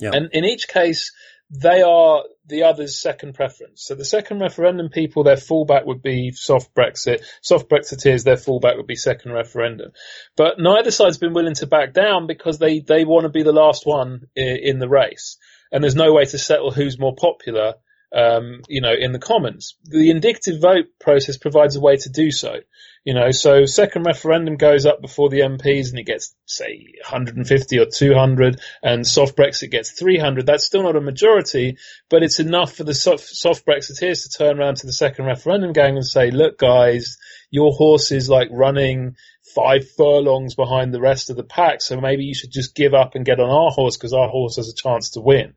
Yeah. 0.00 0.10
And 0.12 0.30
in 0.32 0.44
each 0.44 0.68
case, 0.68 1.12
they 1.50 1.82
are 1.82 2.24
the 2.46 2.64
other's 2.64 3.00
second 3.00 3.34
preference. 3.34 3.84
So 3.84 3.94
the 3.94 4.04
second 4.04 4.40
referendum 4.40 4.88
people, 4.88 5.22
their 5.22 5.36
fallback 5.36 5.86
would 5.86 6.02
be 6.02 6.32
soft 6.32 6.74
Brexit. 6.74 7.22
Soft 7.40 7.68
Brexiteers, 7.68 8.24
their 8.24 8.36
fallback 8.36 8.76
would 8.76 8.86
be 8.86 8.96
second 8.96 9.32
referendum. 9.32 9.92
But 10.36 10.58
neither 10.58 10.90
side's 10.90 11.18
been 11.18 11.34
willing 11.34 11.54
to 11.56 11.66
back 11.66 11.92
down 11.92 12.26
because 12.26 12.58
they, 12.58 12.80
they 12.80 13.04
want 13.04 13.24
to 13.24 13.30
be 13.30 13.42
the 13.42 13.52
last 13.52 13.86
one 13.86 14.26
in, 14.34 14.56
in 14.56 14.78
the 14.78 14.88
race. 14.88 15.38
And 15.70 15.82
there's 15.82 15.94
no 15.94 16.12
way 16.12 16.24
to 16.24 16.38
settle 16.38 16.70
who's 16.70 16.98
more 16.98 17.14
popular, 17.14 17.74
um, 18.14 18.62
you 18.68 18.80
know, 18.80 18.92
in 18.92 19.12
the 19.12 19.18
Commons. 19.18 19.76
The 19.84 20.10
indicative 20.10 20.60
vote 20.60 20.86
process 21.00 21.36
provides 21.36 21.76
a 21.76 21.80
way 21.80 21.96
to 21.96 22.08
do 22.08 22.30
so. 22.30 22.60
You 23.04 23.14
know, 23.14 23.30
so 23.30 23.66
second 23.66 24.04
referendum 24.04 24.56
goes 24.56 24.84
up 24.84 25.00
before 25.00 25.28
the 25.28 25.40
MPs 25.40 25.90
and 25.90 25.98
it 26.00 26.06
gets, 26.06 26.34
say, 26.44 26.92
150 27.02 27.78
or 27.78 27.86
200 27.86 28.60
and 28.82 29.06
soft 29.06 29.36
Brexit 29.36 29.70
gets 29.70 29.92
300. 29.92 30.44
That's 30.44 30.66
still 30.66 30.82
not 30.82 30.96
a 30.96 31.00
majority, 31.00 31.78
but 32.10 32.24
it's 32.24 32.40
enough 32.40 32.72
for 32.74 32.82
the 32.82 32.94
soft, 32.94 33.24
soft 33.24 33.64
Brexiteers 33.64 34.24
to 34.24 34.36
turn 34.36 34.58
around 34.58 34.78
to 34.78 34.86
the 34.86 34.92
second 34.92 35.26
referendum 35.26 35.72
gang 35.72 35.94
and 35.94 36.04
say, 36.04 36.32
look 36.32 36.58
guys, 36.58 37.16
your 37.50 37.72
horse 37.72 38.10
is 38.10 38.28
like 38.28 38.48
running 38.50 39.14
five 39.54 39.88
furlongs 39.96 40.56
behind 40.56 40.92
the 40.92 41.00
rest 41.00 41.30
of 41.30 41.36
the 41.36 41.44
pack, 41.44 41.80
so 41.80 42.00
maybe 42.00 42.24
you 42.24 42.34
should 42.34 42.50
just 42.50 42.74
give 42.74 42.92
up 42.92 43.14
and 43.14 43.24
get 43.24 43.38
on 43.40 43.48
our 43.48 43.70
horse 43.70 43.96
because 43.96 44.12
our 44.12 44.28
horse 44.28 44.56
has 44.56 44.68
a 44.68 44.74
chance 44.74 45.10
to 45.10 45.20
win. 45.20 45.54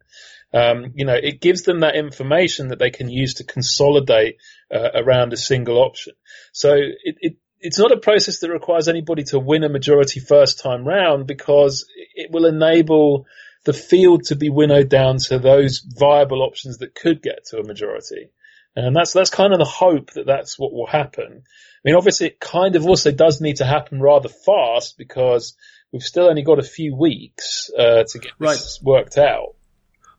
Um, 0.53 0.93
you 0.95 1.05
know, 1.05 1.13
it 1.15 1.41
gives 1.41 1.63
them 1.63 1.81
that 1.81 1.95
information 1.95 2.69
that 2.69 2.79
they 2.79 2.89
can 2.89 3.09
use 3.09 3.35
to 3.35 3.43
consolidate 3.43 4.38
uh, 4.73 4.89
around 4.95 5.31
a 5.31 5.38
single 5.38 5.77
option. 5.77 6.13
So 6.51 6.73
it, 6.73 7.15
it, 7.19 7.38
it's 7.59 7.77
not 7.77 7.91
a 7.91 7.97
process 7.97 8.39
that 8.39 8.49
requires 8.49 8.88
anybody 8.88 9.23
to 9.25 9.39
win 9.39 9.63
a 9.63 9.69
majority 9.69 10.19
first 10.19 10.59
time 10.59 10.88
round 10.88 11.27
because 11.27 11.85
it 12.15 12.31
will 12.31 12.45
enable 12.45 13.25
the 13.65 13.73
field 13.73 14.23
to 14.25 14.35
be 14.35 14.49
winnowed 14.49 14.89
down 14.89 15.17
to 15.17 15.38
those 15.38 15.79
viable 15.79 16.41
options 16.41 16.77
that 16.77 16.95
could 16.95 17.21
get 17.21 17.45
to 17.45 17.59
a 17.59 17.67
majority. 17.67 18.31
And 18.75 18.95
that's, 18.95 19.13
that's 19.13 19.29
kind 19.29 19.51
of 19.51 19.59
the 19.59 19.65
hope 19.65 20.13
that 20.13 20.25
that's 20.25 20.57
what 20.57 20.73
will 20.73 20.88
happen. 20.88 21.43
I 21.43 21.81
mean, 21.83 21.95
obviously 21.95 22.27
it 22.27 22.39
kind 22.39 22.75
of 22.75 22.85
also 22.85 23.12
does 23.12 23.41
need 23.41 23.57
to 23.57 23.65
happen 23.65 24.01
rather 24.01 24.29
fast 24.29 24.97
because 24.97 25.55
we've 25.91 26.01
still 26.01 26.29
only 26.29 26.43
got 26.43 26.59
a 26.59 26.63
few 26.63 26.95
weeks, 26.95 27.69
uh, 27.77 28.03
to 28.07 28.19
get 28.19 28.31
right. 28.39 28.57
this 28.57 28.79
worked 28.81 29.17
out. 29.17 29.55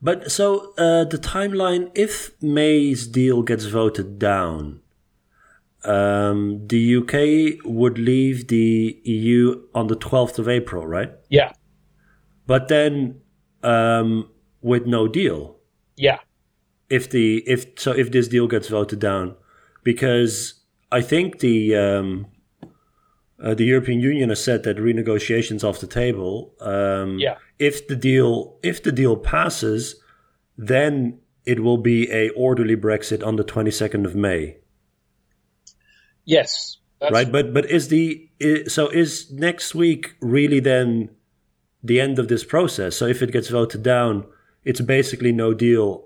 But 0.02 0.30
so 0.32 0.72
uh, 0.78 1.04
the 1.04 1.18
timeline, 1.18 1.90
if 1.94 2.30
May's 2.42 3.06
deal 3.06 3.42
gets 3.42 3.66
voted 3.66 4.18
down, 4.18 4.80
um, 5.84 6.66
the 6.66 6.96
UK 6.96 7.64
would 7.64 7.98
leave 7.98 8.48
the 8.48 9.00
EU 9.04 9.62
on 9.74 9.88
the 9.88 9.96
12th 9.96 10.38
of 10.38 10.48
April, 10.48 10.86
right? 10.86 11.12
Yeah. 11.28 11.52
But 12.46 12.68
then 12.68 13.20
um, 13.62 14.30
with 14.60 14.86
no 14.86 15.08
deal. 15.08 15.56
Yeah. 15.96 16.18
If 16.88 17.10
the 17.10 17.44
if 17.46 17.78
so 17.78 17.92
if 17.92 18.10
this 18.10 18.28
deal 18.28 18.48
gets 18.48 18.68
voted 18.68 18.98
down, 18.98 19.36
because 19.84 20.54
I 20.90 21.02
think 21.02 21.38
the 21.38 21.76
um, 21.76 22.26
uh, 23.42 23.54
the 23.54 23.64
European 23.64 24.00
Union 24.00 24.28
has 24.28 24.42
said 24.42 24.62
that 24.64 24.76
renegotiations 24.76 25.64
off 25.64 25.80
the 25.80 25.86
table. 25.86 26.54
Um, 26.60 27.18
yeah. 27.18 27.36
If 27.58 27.88
the 27.88 27.96
deal 27.96 28.58
if 28.62 28.82
the 28.82 28.92
deal 28.92 29.16
passes, 29.16 29.96
then 30.56 31.20
it 31.46 31.60
will 31.60 31.78
be 31.78 32.10
a 32.12 32.28
orderly 32.30 32.76
Brexit 32.76 33.26
on 33.26 33.36
the 33.36 33.44
twenty 33.44 33.70
second 33.70 34.06
of 34.06 34.14
May. 34.14 34.58
Yes. 36.24 36.76
right, 37.10 37.32
but 37.32 37.54
but 37.54 37.70
is 37.70 37.88
the 37.88 38.28
is, 38.38 38.74
so 38.74 38.88
is 38.88 39.30
next 39.32 39.74
week 39.74 40.16
really 40.20 40.60
then 40.60 41.10
the 41.82 41.98
end 41.98 42.18
of 42.18 42.28
this 42.28 42.44
process? 42.44 42.96
So 42.96 43.06
if 43.06 43.22
it 43.22 43.32
gets 43.32 43.48
voted 43.48 43.82
down, 43.82 44.26
it's 44.64 44.82
basically 44.82 45.32
no 45.32 45.54
deal, 45.54 46.04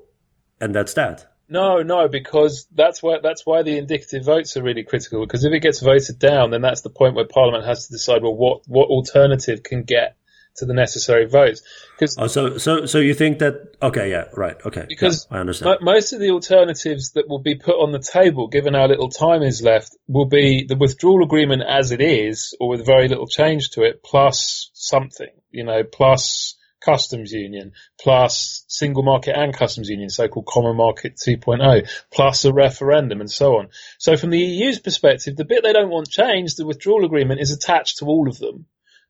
and 0.61 0.73
that's 0.73 0.95
that. 0.95 1.34
No, 1.49 1.83
no, 1.83 2.09
because 2.09 2.67
that's 2.75 3.03
why 3.03 3.19
that's 3.23 3.45
why 3.45 3.63
the 3.63 3.77
indicative 3.77 4.25
votes 4.25 4.57
are 4.57 4.63
really 4.63 4.83
critical. 4.83 5.21
Because 5.21 5.45
if 5.45 5.53
it 5.53 5.61
gets 5.61 5.81
voted 5.81 6.19
down, 6.19 6.51
then 6.51 6.63
that's 6.63 6.81
the 6.81 6.91
point 6.91 7.15
where 7.15 7.27
Parliament 7.27 7.65
has 7.67 7.87
to 7.87 7.93
decide 7.93 8.23
well 8.23 8.35
what 8.35 8.63
what 8.67 8.89
alternative 8.89 9.63
can 9.63 9.83
get 9.83 10.17
to 10.57 10.67
the 10.67 10.75
necessary 10.75 11.27
votes. 11.27 11.63
Because 11.99 12.17
oh, 12.19 12.27
so 12.27 12.59
so 12.59 12.87
so 12.87 12.99
you 12.99 13.15
think 13.15 13.41
that 13.41 13.75
okay, 13.83 14.11
yeah, 14.11 14.25
right, 14.35 14.57
okay, 14.65 14.87
because 14.89 15.27
yeah, 15.31 15.37
I 15.37 15.41
understand. 15.41 15.79
most 15.83 16.13
of 16.13 16.21
the 16.21 16.31
alternatives 16.31 17.13
that 17.13 17.29
will 17.29 17.41
be 17.41 17.57
put 17.57 17.75
on 17.75 17.93
the 17.93 17.99
table, 17.99 18.49
given 18.49 18.75
how 18.75 18.87
little 18.87 19.11
time 19.11 19.43
is 19.43 19.63
left, 19.63 19.97
will 20.09 20.27
be 20.27 20.65
the 20.67 20.77
withdrawal 20.77 21.23
agreement 21.23 21.63
as 21.63 21.93
it 21.93 22.01
is, 22.01 22.57
or 22.61 22.69
with 22.69 22.87
very 22.87 23.09
little 23.09 23.27
change 23.27 23.71
to 23.71 23.83
it, 23.83 24.03
plus 24.03 24.71
something, 24.73 25.31
you 25.51 25.65
know, 25.65 25.83
plus 25.85 26.54
customs 26.85 27.33
union, 27.33 27.73
plus 28.01 28.65
single 28.69 29.03
market 29.03 29.37
and 29.37 29.57
customs 29.57 29.89
union, 29.89 30.11
so-called 30.11 30.47
common 30.47 30.77
market 30.77 31.17
2.0, 31.17 31.89
plus 32.13 32.45
a 32.45 32.53
referendum 32.53 33.21
and 33.21 33.31
so 33.31 33.59
on. 33.59 33.69
So 33.99 34.17
from 34.17 34.31
the 34.31 34.39
EU's 34.39 34.79
perspective, 34.79 35.37
the 35.37 35.45
bit 35.45 35.63
they 35.63 35.73
don't 35.73 35.91
want 35.91 36.09
changed, 36.09 36.57
the 36.57 36.67
withdrawal 36.67 37.05
agreement 37.05 37.41
is 37.41 37.53
attached 37.53 37.99
to 37.99 38.07
all 38.07 38.29
of 38.29 38.39
them. 38.39 38.67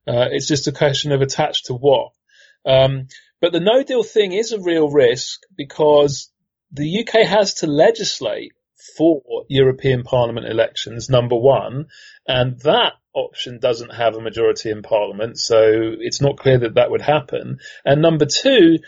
Uh, 0.07 0.29
it's 0.31 0.49
just 0.49 0.69
a 0.69 0.73
question 0.73 1.13
of 1.13 1.23
attached 1.23 1.67
to 1.67 1.75
what. 1.75 2.13
Um, 2.67 3.09
but 3.41 3.53
the 3.53 3.61
no 3.61 3.83
deal 3.83 4.03
thing 4.03 4.33
is 4.33 4.53
a 4.53 4.61
real 4.61 4.91
risk 4.91 5.41
because 5.57 6.31
the 6.73 7.01
UK 7.01 7.27
has 7.27 7.55
to 7.55 7.67
legislate 7.67 8.53
for 8.97 9.45
European 9.49 10.03
Parliament 10.03 10.47
elections, 10.47 11.09
number 11.09 11.37
one, 11.37 11.87
and 12.27 12.59
that 12.61 12.95
option 13.15 13.59
doesn't 13.59 13.95
have 13.95 14.17
a 14.17 14.21
majority 14.21 14.71
in 14.71 14.83
Parliament, 14.83 15.39
so 15.39 15.95
it's 16.01 16.21
not 16.21 16.39
clear 16.39 16.59
that 16.59 16.75
that 16.75 16.91
would 16.91 17.03
happen. 17.03 17.59
And 17.85 18.03
number 18.03 18.27
two, 18.27 18.79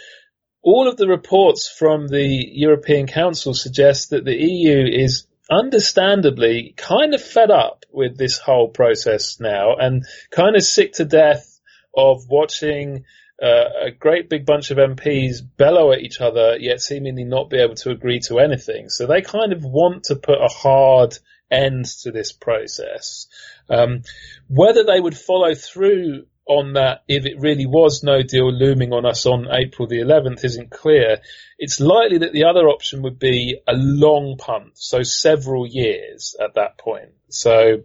all 0.63 0.89
of 0.89 0.97
the 0.97 1.07
reports 1.07 1.69
from 1.69 2.09
the 2.09 2.27
European 2.53 3.07
Council 3.07 3.55
suggest 3.55 4.11
that 4.11 4.25
the 4.25 4.35
EU 4.35 4.85
is 4.85 5.27
understandably 5.51 6.75
kind 6.77 7.15
of 7.15 7.23
fed 7.23 7.51
up 7.51 7.85
with 7.93 8.19
this 8.19 8.39
whole 8.39 8.69
process 8.69 9.39
now 9.39 9.77
and 9.77 10.05
kind 10.31 10.57
of 10.57 10.63
sick 10.63 10.95
to 10.95 11.05
death 11.05 11.61
of 11.97 12.29
watching 12.29 13.05
uh, 13.43 13.87
a 13.87 13.91
great 13.91 14.31
big 14.31 14.47
bunch 14.47 14.71
of 14.71 14.79
MPs 14.79 15.41
bellow 15.57 15.93
at 15.93 16.01
each 16.01 16.21
other, 16.21 16.57
yet 16.59 16.81
seemingly 16.81 17.25
not 17.25 17.51
be 17.51 17.59
able 17.59 17.75
to 17.77 17.91
agree 17.91 18.21
to 18.21 18.39
anything. 18.39 18.89
So 18.89 19.07
they 19.07 19.21
kind 19.21 19.53
of 19.53 19.65
want 19.65 20.05
to 20.05 20.17
put 20.17 20.39
a 20.41 20.49
hard 20.49 21.19
end 21.51 21.85
to 22.03 22.11
this 22.11 22.33
process. 22.33 23.27
Um, 23.69 24.03
whether 24.49 24.85
they 24.85 25.01
would 25.01 25.17
follow 25.17 25.55
through 25.55 26.27
on 26.47 26.75
that 26.75 27.03
if 27.09 27.27
it 27.27 27.41
really 27.41 27.67
was 27.67 28.03
no 28.05 28.23
deal 28.23 28.53
looming 28.53 28.93
on 28.93 29.05
us 29.05 29.27
on 29.27 29.49
April 29.51 29.89
the 29.89 29.99
11th 29.99 30.45
isn't 30.45 30.71
clear. 30.71 31.19
It's 31.59 31.81
likely 31.81 32.19
that 32.19 32.33
the 32.33 32.45
other 32.45 32.69
option 32.69 33.03
would 33.03 33.19
be 33.19 33.59
a 33.67 33.73
long 33.75 34.37
punt, 34.39 34.73
so 34.75 35.03
several 35.03 35.67
years 35.67 36.37
at 36.41 36.55
that 36.55 36.79
point. 36.79 37.11
So, 37.29 37.83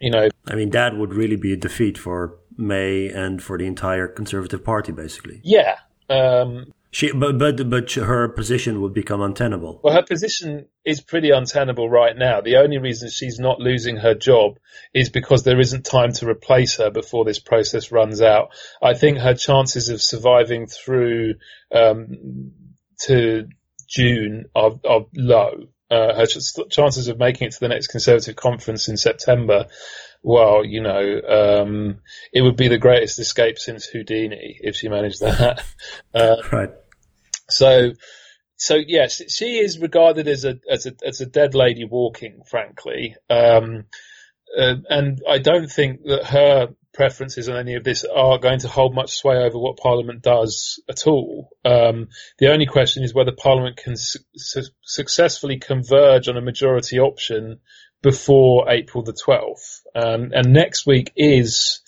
you 0.00 0.10
know. 0.10 0.28
I 0.46 0.54
mean, 0.54 0.70
that 0.70 0.96
would 0.96 1.14
really 1.14 1.36
be 1.36 1.54
a 1.54 1.56
defeat 1.56 1.96
for 1.96 2.38
May 2.62 3.08
and 3.08 3.42
for 3.42 3.58
the 3.58 3.66
entire 3.66 4.08
Conservative 4.08 4.64
Party, 4.64 4.92
basically. 4.92 5.40
Yeah. 5.44 5.76
Um, 6.08 6.72
she, 6.90 7.10
but, 7.10 7.38
but, 7.38 7.70
but 7.70 7.90
her 7.92 8.28
position 8.28 8.82
would 8.82 8.92
become 8.92 9.22
untenable. 9.22 9.80
Well, 9.82 9.94
her 9.94 10.02
position 10.02 10.66
is 10.84 11.00
pretty 11.00 11.30
untenable 11.30 11.88
right 11.88 12.14
now. 12.14 12.42
The 12.42 12.56
only 12.56 12.76
reason 12.76 13.08
she's 13.08 13.38
not 13.38 13.60
losing 13.60 13.96
her 13.96 14.14
job 14.14 14.58
is 14.92 15.08
because 15.08 15.42
there 15.42 15.58
isn't 15.58 15.86
time 15.86 16.12
to 16.12 16.28
replace 16.28 16.76
her 16.76 16.90
before 16.90 17.24
this 17.24 17.38
process 17.38 17.92
runs 17.92 18.20
out. 18.20 18.50
I 18.82 18.92
think 18.92 19.18
her 19.18 19.34
chances 19.34 19.88
of 19.88 20.02
surviving 20.02 20.66
through, 20.66 21.36
um, 21.74 22.52
to 23.06 23.48
June 23.88 24.46
are, 24.54 24.72
are 24.86 25.06
low. 25.14 25.68
Uh, 25.90 26.14
her 26.14 26.26
ch- 26.26 26.70
chances 26.70 27.08
of 27.08 27.18
making 27.18 27.48
it 27.48 27.52
to 27.52 27.60
the 27.60 27.68
next 27.68 27.88
Conservative 27.88 28.36
conference 28.36 28.88
in 28.88 28.96
September 28.96 29.66
well, 30.22 30.64
you 30.64 30.80
know, 30.80 31.20
um, 31.28 32.00
it 32.32 32.42
would 32.42 32.56
be 32.56 32.68
the 32.68 32.78
greatest 32.78 33.18
escape 33.18 33.58
since 33.58 33.86
Houdini 33.86 34.56
if 34.60 34.76
she 34.76 34.88
managed 34.88 35.20
that. 35.20 35.64
Uh, 36.14 36.36
right. 36.52 36.70
So, 37.50 37.92
so 38.56 38.76
yes, 38.76 39.20
she 39.28 39.58
is 39.58 39.78
regarded 39.78 40.28
as 40.28 40.44
a 40.44 40.60
as 40.70 40.86
a 40.86 40.92
as 41.04 41.20
a 41.20 41.26
dead 41.26 41.54
lady 41.54 41.84
walking, 41.84 42.42
frankly. 42.48 43.16
Um, 43.28 43.86
uh, 44.56 44.74
and 44.88 45.20
I 45.28 45.38
don't 45.38 45.70
think 45.70 46.04
that 46.04 46.24
her 46.26 46.68
preferences 46.94 47.48
on 47.48 47.56
any 47.56 47.74
of 47.74 47.84
this 47.84 48.04
are 48.04 48.38
going 48.38 48.60
to 48.60 48.68
hold 48.68 48.94
much 48.94 49.16
sway 49.16 49.36
over 49.36 49.58
what 49.58 49.78
Parliament 49.78 50.22
does 50.22 50.80
at 50.88 51.06
all. 51.06 51.48
Um, 51.64 52.08
the 52.38 52.52
only 52.52 52.66
question 52.66 53.02
is 53.02 53.14
whether 53.14 53.32
Parliament 53.32 53.78
can 53.78 53.96
su- 53.96 54.18
su- 54.36 54.70
successfully 54.82 55.58
converge 55.58 56.28
on 56.28 56.36
a 56.36 56.42
majority 56.42 56.98
option 56.98 57.60
before 58.02 58.68
April 58.70 59.02
the 59.02 59.12
12th. 59.12 59.80
Um, 59.94 60.32
and 60.34 60.52
next 60.52 60.86
week 60.86 61.12
is 61.16 61.80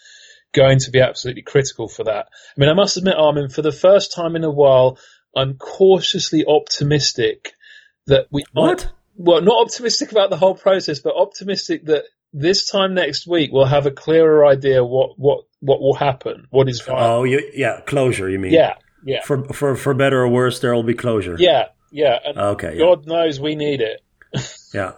going 0.53 0.79
to 0.79 0.90
be 0.90 1.00
absolutely 1.00 1.42
critical 1.42 1.88
for 1.88 2.05
that. 2.05 2.27
I 2.31 2.61
mean, 2.61 2.70
I 2.70 2.74
must 2.74 2.96
admit, 2.96 3.16
Armen, 3.16 3.48
for 3.48 3.62
the 3.62 3.72
first 3.72 4.12
time 4.12 4.37
in 4.37 4.44
a 4.44 4.50
while, 4.50 4.98
I'm 5.37 5.55
cautiously 5.55 6.44
optimistic 6.46 7.55
that 8.07 8.27
we 8.31 8.44
what? 8.53 8.85
Might, 8.85 8.92
well, 9.16 9.42
not 9.42 9.66
optimistic 9.66 10.12
about 10.12 10.31
the 10.31 10.37
whole 10.37 10.55
process, 10.55 11.00
but 11.00 11.14
optimistic 11.16 11.87
that 11.87 12.05
this 12.33 12.68
time 12.68 12.94
next 12.94 13.27
week 13.27 13.50
we'll 13.53 13.64
have 13.64 13.87
a 13.87 13.90
clearer 13.90 14.44
idea 14.44 14.85
what 14.85 15.18
what 15.18 15.44
what 15.61 15.81
will 15.81 15.94
happen, 15.94 16.46
what 16.50 16.68
is 16.68 16.83
Oh, 16.88 17.24
you, 17.24 17.50
yeah, 17.55 17.81
closure. 17.81 18.29
You 18.29 18.38
mean? 18.38 18.53
Yeah, 18.53 18.74
Yeah. 19.05 19.22
For 19.24 19.44
for 19.44 19.77
for 19.77 19.94
better 19.94 20.20
or 20.20 20.29
worse, 20.29 20.59
there 20.61 20.74
will 20.74 20.83
be 20.83 20.94
closure. 20.94 21.37
Yeah, 21.38 21.66
yeah. 21.92 22.18
And 22.24 22.37
Okay. 22.37 22.74
yeah. 22.74 22.79
God 22.81 23.07
knows 23.07 23.40
we 23.40 23.57
need 23.57 23.81
it. 23.81 24.00
Yeah. 24.74 24.94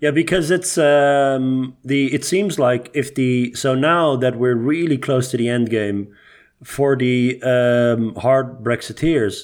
Yeah, 0.00 0.12
because 0.12 0.50
it's 0.50 0.78
um, 0.78 1.76
the. 1.84 2.12
It 2.14 2.24
seems 2.24 2.58
like 2.58 2.90
if 2.94 3.14
the 3.14 3.52
so 3.54 3.74
now 3.74 4.14
that 4.16 4.36
we're 4.36 4.54
really 4.54 4.96
close 4.96 5.30
to 5.32 5.36
the 5.36 5.48
end 5.48 5.70
game 5.70 6.14
for 6.62 6.96
the 6.96 7.42
um, 7.42 8.14
hard 8.14 8.62
Brexiteers, 8.62 9.42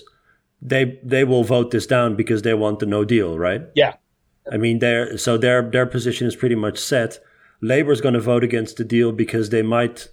they 0.62 1.00
they 1.02 1.24
will 1.24 1.42
vote 1.42 1.72
this 1.72 1.86
down 1.86 2.14
because 2.14 2.42
they 2.42 2.54
want 2.54 2.78
the 2.78 2.86
No 2.86 3.04
Deal, 3.04 3.36
right? 3.36 3.62
Yeah, 3.74 3.94
I 4.52 4.56
mean, 4.56 4.78
their 4.78 5.18
so 5.18 5.36
their 5.36 5.62
their 5.62 5.86
position 5.86 6.28
is 6.28 6.36
pretty 6.36 6.54
much 6.54 6.78
set. 6.78 7.18
Labour's 7.60 8.00
going 8.00 8.14
to 8.14 8.20
vote 8.20 8.44
against 8.44 8.76
the 8.76 8.84
deal 8.84 9.10
because 9.10 9.50
they 9.50 9.62
might 9.62 10.08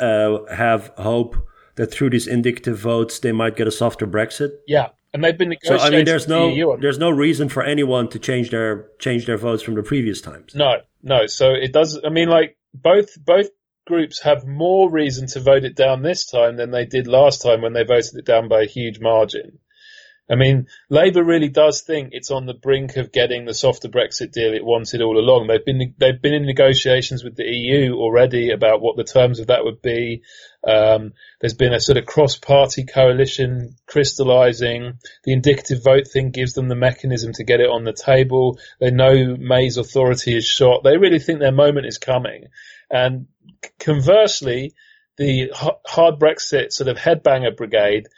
uh, 0.00 0.44
have 0.52 0.92
hope 0.98 1.36
that 1.76 1.92
through 1.92 2.10
these 2.10 2.26
indicative 2.26 2.78
votes 2.78 3.20
they 3.20 3.32
might 3.32 3.56
get 3.56 3.68
a 3.68 3.70
softer 3.70 4.06
Brexit. 4.06 4.50
yeah. 4.66 4.88
And 5.14 5.24
they've 5.24 5.36
been 5.36 5.48
negotiating. 5.50 5.80
So. 5.80 5.86
I 5.86 5.90
mean, 5.90 6.04
there's 6.04 6.26
with 6.26 6.28
the 6.28 6.64
no 6.64 6.76
there's 6.76 6.98
no 6.98 7.10
reason 7.10 7.48
for 7.48 7.62
anyone 7.62 8.08
to 8.10 8.18
change 8.18 8.50
their 8.50 8.88
change 8.98 9.26
their 9.26 9.38
votes 9.38 9.62
from 9.62 9.74
the 9.74 9.82
previous 9.82 10.20
times. 10.20 10.54
No, 10.54 10.76
no. 11.02 11.26
So 11.26 11.52
it 11.52 11.72
does. 11.72 11.98
I 12.04 12.10
mean, 12.10 12.28
like 12.28 12.56
both 12.74 13.08
both 13.24 13.48
groups 13.86 14.22
have 14.22 14.46
more 14.46 14.90
reason 14.90 15.26
to 15.28 15.40
vote 15.40 15.64
it 15.64 15.74
down 15.74 16.02
this 16.02 16.26
time 16.26 16.56
than 16.56 16.70
they 16.70 16.84
did 16.84 17.06
last 17.06 17.42
time 17.42 17.62
when 17.62 17.72
they 17.72 17.84
voted 17.84 18.14
it 18.16 18.26
down 18.26 18.48
by 18.48 18.62
a 18.62 18.66
huge 18.66 19.00
margin. 19.00 19.58
I 20.30 20.34
mean, 20.34 20.66
Labour 20.90 21.24
really 21.24 21.48
does 21.48 21.80
think 21.80 22.10
it's 22.12 22.30
on 22.30 22.44
the 22.44 22.54
brink 22.54 22.96
of 22.96 23.12
getting 23.12 23.46
the 23.46 23.54
softer 23.54 23.88
Brexit 23.88 24.30
deal 24.30 24.52
it 24.52 24.64
wanted 24.64 25.00
all 25.00 25.18
along. 25.18 25.46
They've 25.46 25.64
been 25.64 25.94
they've 25.96 26.20
been 26.20 26.34
in 26.34 26.44
negotiations 26.44 27.24
with 27.24 27.34
the 27.34 27.44
EU 27.44 27.94
already 27.94 28.50
about 28.50 28.82
what 28.82 28.96
the 28.96 29.04
terms 29.04 29.40
of 29.40 29.46
that 29.46 29.64
would 29.64 29.80
be. 29.80 30.22
Um, 30.66 31.14
there's 31.40 31.54
been 31.54 31.72
a 31.72 31.80
sort 31.80 31.96
of 31.96 32.04
cross-party 32.04 32.84
coalition 32.84 33.76
crystallising. 33.86 34.98
The 35.24 35.32
indicative 35.32 35.82
vote 35.82 36.08
thing 36.08 36.30
gives 36.30 36.52
them 36.52 36.68
the 36.68 36.74
mechanism 36.74 37.32
to 37.34 37.44
get 37.44 37.60
it 37.60 37.70
on 37.70 37.84
the 37.84 37.92
table. 37.94 38.58
They 38.80 38.90
know 38.90 39.36
May's 39.38 39.78
authority 39.78 40.36
is 40.36 40.44
shot. 40.44 40.84
They 40.84 40.98
really 40.98 41.20
think 41.20 41.38
their 41.38 41.52
moment 41.52 41.86
is 41.86 41.96
coming. 41.96 42.46
And 42.90 43.28
conversely, 43.78 44.74
the 45.16 45.50
hard 45.54 46.20
Brexit 46.20 46.72
sort 46.72 46.88
of 46.88 46.98
headbanger 46.98 47.56
brigade 47.56 48.08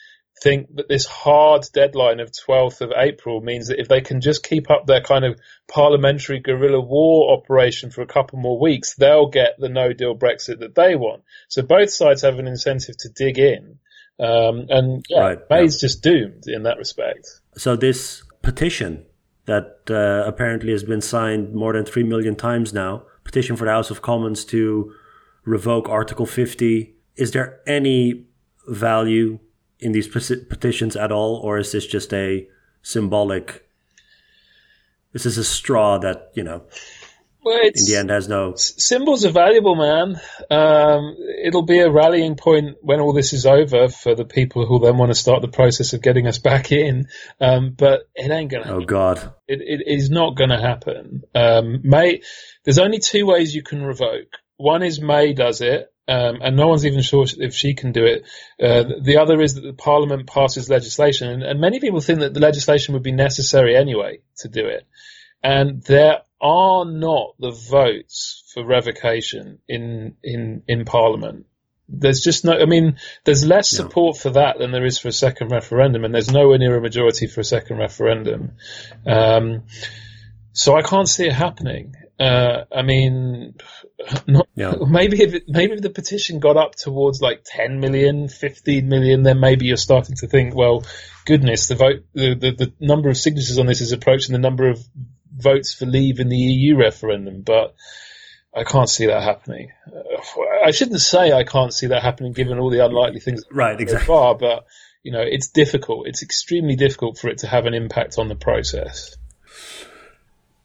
think 0.41 0.75
that 0.77 0.89
this 0.89 1.05
hard 1.05 1.65
deadline 1.73 2.19
of 2.21 2.31
12th 2.33 2.81
of 2.81 2.93
April 2.97 3.41
means 3.41 3.69
that 3.69 3.79
if 3.79 3.89
they 3.89 4.01
can 4.01 4.21
just 4.21 4.43
keep 4.43 4.71
up 4.71 4.87
their 4.87 5.03
kind 5.03 5.25
of 5.25 5.39
parliamentary 5.69 6.41
guerrilla 6.41 6.81
war 6.81 7.37
operation 7.37 7.91
for 7.91 8.03
a 8.03 8.07
couple 8.07 8.39
more 8.39 8.59
weeks, 8.59 8.95
they'll 8.95 9.29
get 9.29 9.57
the 9.59 9.69
no 9.69 9.93
deal 9.93 10.17
Brexit 10.17 10.61
that 10.61 10.75
they 10.75 10.97
want. 10.97 11.23
So 11.49 11.63
both 11.63 11.91
sides 11.91 12.23
have 12.23 12.39
an 12.39 12.47
incentive 12.47 12.97
to 13.01 13.11
dig 13.11 13.39
in. 13.39 13.79
Um, 14.19 14.67
and 14.69 15.05
yeah, 15.09 15.21
Right, 15.21 15.39
May's 15.49 15.81
just 15.81 16.03
doomed 16.03 16.45
in 16.47 16.65
that 16.65 16.79
respect. 16.79 17.27
So 17.57 17.77
this 17.77 18.23
petition 18.43 19.07
that 19.47 19.81
uh, 19.91 20.27
apparently 20.27 20.73
has 20.73 20.85
been 20.85 21.01
signed 21.01 21.55
more 21.55 21.73
than 21.73 21.85
three 21.85 22.03
million 22.03 22.37
times 22.37 22.73
now, 22.73 23.05
petition 23.25 23.57
for 23.57 23.65
the 23.65 23.71
House 23.71 23.91
of 23.91 24.03
Commons 24.03 24.45
to 24.47 24.93
revoke 25.45 25.89
Article 25.89 26.27
50. 26.27 26.95
Is 27.17 27.33
there 27.33 27.61
any 27.67 28.27
value 28.69 29.39
in 29.81 29.93
these 29.93 30.09
petitions 30.09 30.97
at 30.97 31.13
all, 31.13 31.37
or 31.37 31.59
is 31.59 31.73
this 31.73 31.87
just 31.87 32.13
a 32.13 32.47
symbolic? 32.83 33.67
This 35.13 35.27
is 35.27 35.39
a 35.39 35.45
straw 35.45 35.99
that 35.99 36.31
you 36.35 36.45
know 36.45 36.63
Well, 37.43 37.59
it's, 37.63 37.89
in 37.89 37.93
the 37.93 37.99
end 37.99 38.11
has 38.11 38.29
no. 38.29 38.55
symbols 38.57 39.25
are 39.25 39.31
valuable, 39.33 39.75
man. 39.75 40.21
Um, 40.51 41.17
it'll 41.43 41.65
be 41.65 41.81
a 41.81 41.91
rallying 41.91 42.37
point 42.37 42.77
when 42.83 43.01
all 43.01 43.13
this 43.13 43.33
is 43.33 43.47
over 43.47 43.89
for 43.89 44.15
the 44.15 44.25
people 44.25 44.67
who 44.67 44.79
then 44.79 44.99
want 44.99 45.11
to 45.11 45.19
start 45.19 45.43
the 45.43 45.49
process 45.49 45.93
of 45.93 46.03
getting 46.03 46.27
us 46.27 46.39
back 46.39 46.71
in. 46.71 47.09
Um, 47.41 47.75
but 47.77 48.09
it 48.15 48.31
ain't 48.31 48.51
gonna. 48.51 48.73
Oh 48.73 48.85
God! 48.85 49.19
It, 49.49 49.61
it 49.63 49.83
is 49.87 50.11
not 50.11 50.37
gonna 50.37 50.61
happen. 50.61 51.23
Um, 51.35 51.81
May. 51.83 52.23
There's 52.65 52.79
only 52.79 52.99
two 52.99 53.27
ways 53.27 53.55
you 53.55 53.63
can 53.63 53.83
revoke. 53.83 54.37
One 54.59 54.83
is 54.83 55.01
May 55.01 55.33
does 55.33 55.63
it. 55.63 55.91
Um, 56.11 56.41
and 56.43 56.57
no 56.57 56.67
one's 56.67 56.85
even 56.85 57.03
sure 57.03 57.25
if 57.39 57.55
she 57.55 57.75
can 57.75 57.93
do 57.93 58.05
it. 58.05 58.25
Uh, 58.61 58.83
the 59.01 59.19
other 59.19 59.41
is 59.41 59.55
that 59.55 59.61
the 59.61 59.73
Parliament 59.73 60.27
passes 60.27 60.69
legislation, 60.69 61.29
and, 61.29 61.43
and 61.45 61.61
many 61.61 61.79
people 61.79 62.01
think 62.01 62.19
that 62.19 62.35
the 62.35 62.41
legislation 62.41 62.95
would 62.95 63.05
be 63.05 63.13
necessary 63.13 63.77
anyway 63.77 64.19
to 64.39 64.49
do 64.49 64.67
it. 64.67 64.89
And 65.41 65.83
there 65.85 66.23
are 66.41 66.85
not 66.85 67.35
the 67.39 67.53
votes 67.53 68.43
for 68.53 68.67
revocation 68.67 69.61
in 69.69 70.17
in 70.25 70.65
in 70.67 70.85
Parliament. 70.85 71.47
There's 71.89 72.21
just 72.21 72.45
no. 72.45 72.59
I 72.59 72.67
mean, 72.67 72.97
there's 73.25 73.47
less 73.47 73.71
support 73.71 74.17
for 74.17 74.31
that 74.31 74.59
than 74.59 74.73
there 74.73 74.85
is 74.85 74.99
for 74.99 75.09
a 75.09 75.13
second 75.13 75.53
referendum, 75.53 76.05
and 76.05 76.13
there's 76.13 76.33
nowhere 76.33 76.59
near 76.59 76.77
a 76.77 76.81
majority 76.81 77.29
for 77.29 77.41
a 77.41 77.45
second 77.45 77.79
referendum. 77.79 78.53
Um, 79.07 79.63
so 80.53 80.77
I 80.77 80.83
can't 80.83 81.09
see 81.09 81.27
it 81.27 81.33
happening. 81.33 81.95
Uh, 82.21 82.65
I 82.71 82.83
mean, 82.83 83.55
not, 84.27 84.47
Yeah. 84.55 84.75
maybe 84.87 85.23
if 85.23 85.33
it, 85.33 85.45
maybe 85.49 85.73
if 85.73 85.81
the 85.81 85.89
petition 85.89 86.39
got 86.39 86.59
up 86.59 86.75
towards 86.75 87.23
like 87.23 87.45
10 87.47 87.81
million, 87.81 88.29
15 88.29 88.87
million, 88.87 89.23
then 89.23 89.41
maybe 89.41 89.65
you're 89.67 89.79
starting 89.79 90.17
to 90.17 90.27
think, 90.27 90.55
well, 90.55 90.85
goodness, 91.25 91.69
the 91.69 91.77
vote, 91.77 92.05
the, 92.13 92.35
the, 92.35 92.51
the 92.53 92.73
number 92.79 93.09
of 93.09 93.17
signatures 93.17 93.59
on 93.59 93.65
this 93.65 93.81
is 93.81 93.93
approaching 93.93 94.35
the 94.35 94.39
number 94.39 94.69
of 94.69 94.79
votes 95.35 95.73
for 95.73 95.87
leave 95.87 96.21
in 96.21 96.29
the 96.29 96.37
EU 96.37 96.77
referendum, 96.77 97.41
but 97.41 97.75
I 98.55 98.65
can't 98.65 98.91
see 98.91 99.07
that 99.07 99.23
happening. 99.23 99.71
Uh, 99.87 100.21
I 100.63 100.73
shouldn't 100.73 101.01
say 101.01 101.33
I 101.33 101.45
can't 101.45 101.73
see 101.73 101.87
that 101.87 102.03
happening 102.03 102.33
given 102.33 102.59
all 102.59 102.69
the 102.69 102.85
unlikely 102.85 103.21
things 103.21 103.45
Right, 103.51 103.79
so 103.79 103.83
exactly. 103.83 104.07
far, 104.07 104.35
but 104.35 104.67
you 105.03 105.13
know, 105.13 105.23
it's 105.23 105.49
difficult. 105.49 106.07
It's 106.07 106.23
extremely 106.23 106.77
difficult 106.77 107.19
for 107.19 107.29
it 107.29 107.39
to 107.39 107.47
have 107.47 107.65
an 107.65 107.73
impact 107.73 108.19
on 108.19 108.29
the 108.29 108.35
process. 108.35 109.17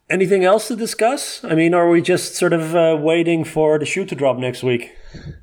Anything 0.07 0.43
else 0.43 0.67
to 0.67 0.75
discuss? 0.75 1.43
I 1.43 1.55
mean, 1.55 1.73
are 1.73 1.89
we 1.89 2.01
just 2.01 2.35
sort 2.35 2.53
of 2.53 2.75
uh, 2.75 2.95
waiting 2.99 3.43
for 3.43 3.79
the 3.79 3.85
shoe 3.85 4.05
to 4.05 4.15
drop 4.15 4.37
next 4.37 4.61
week? 4.61 4.91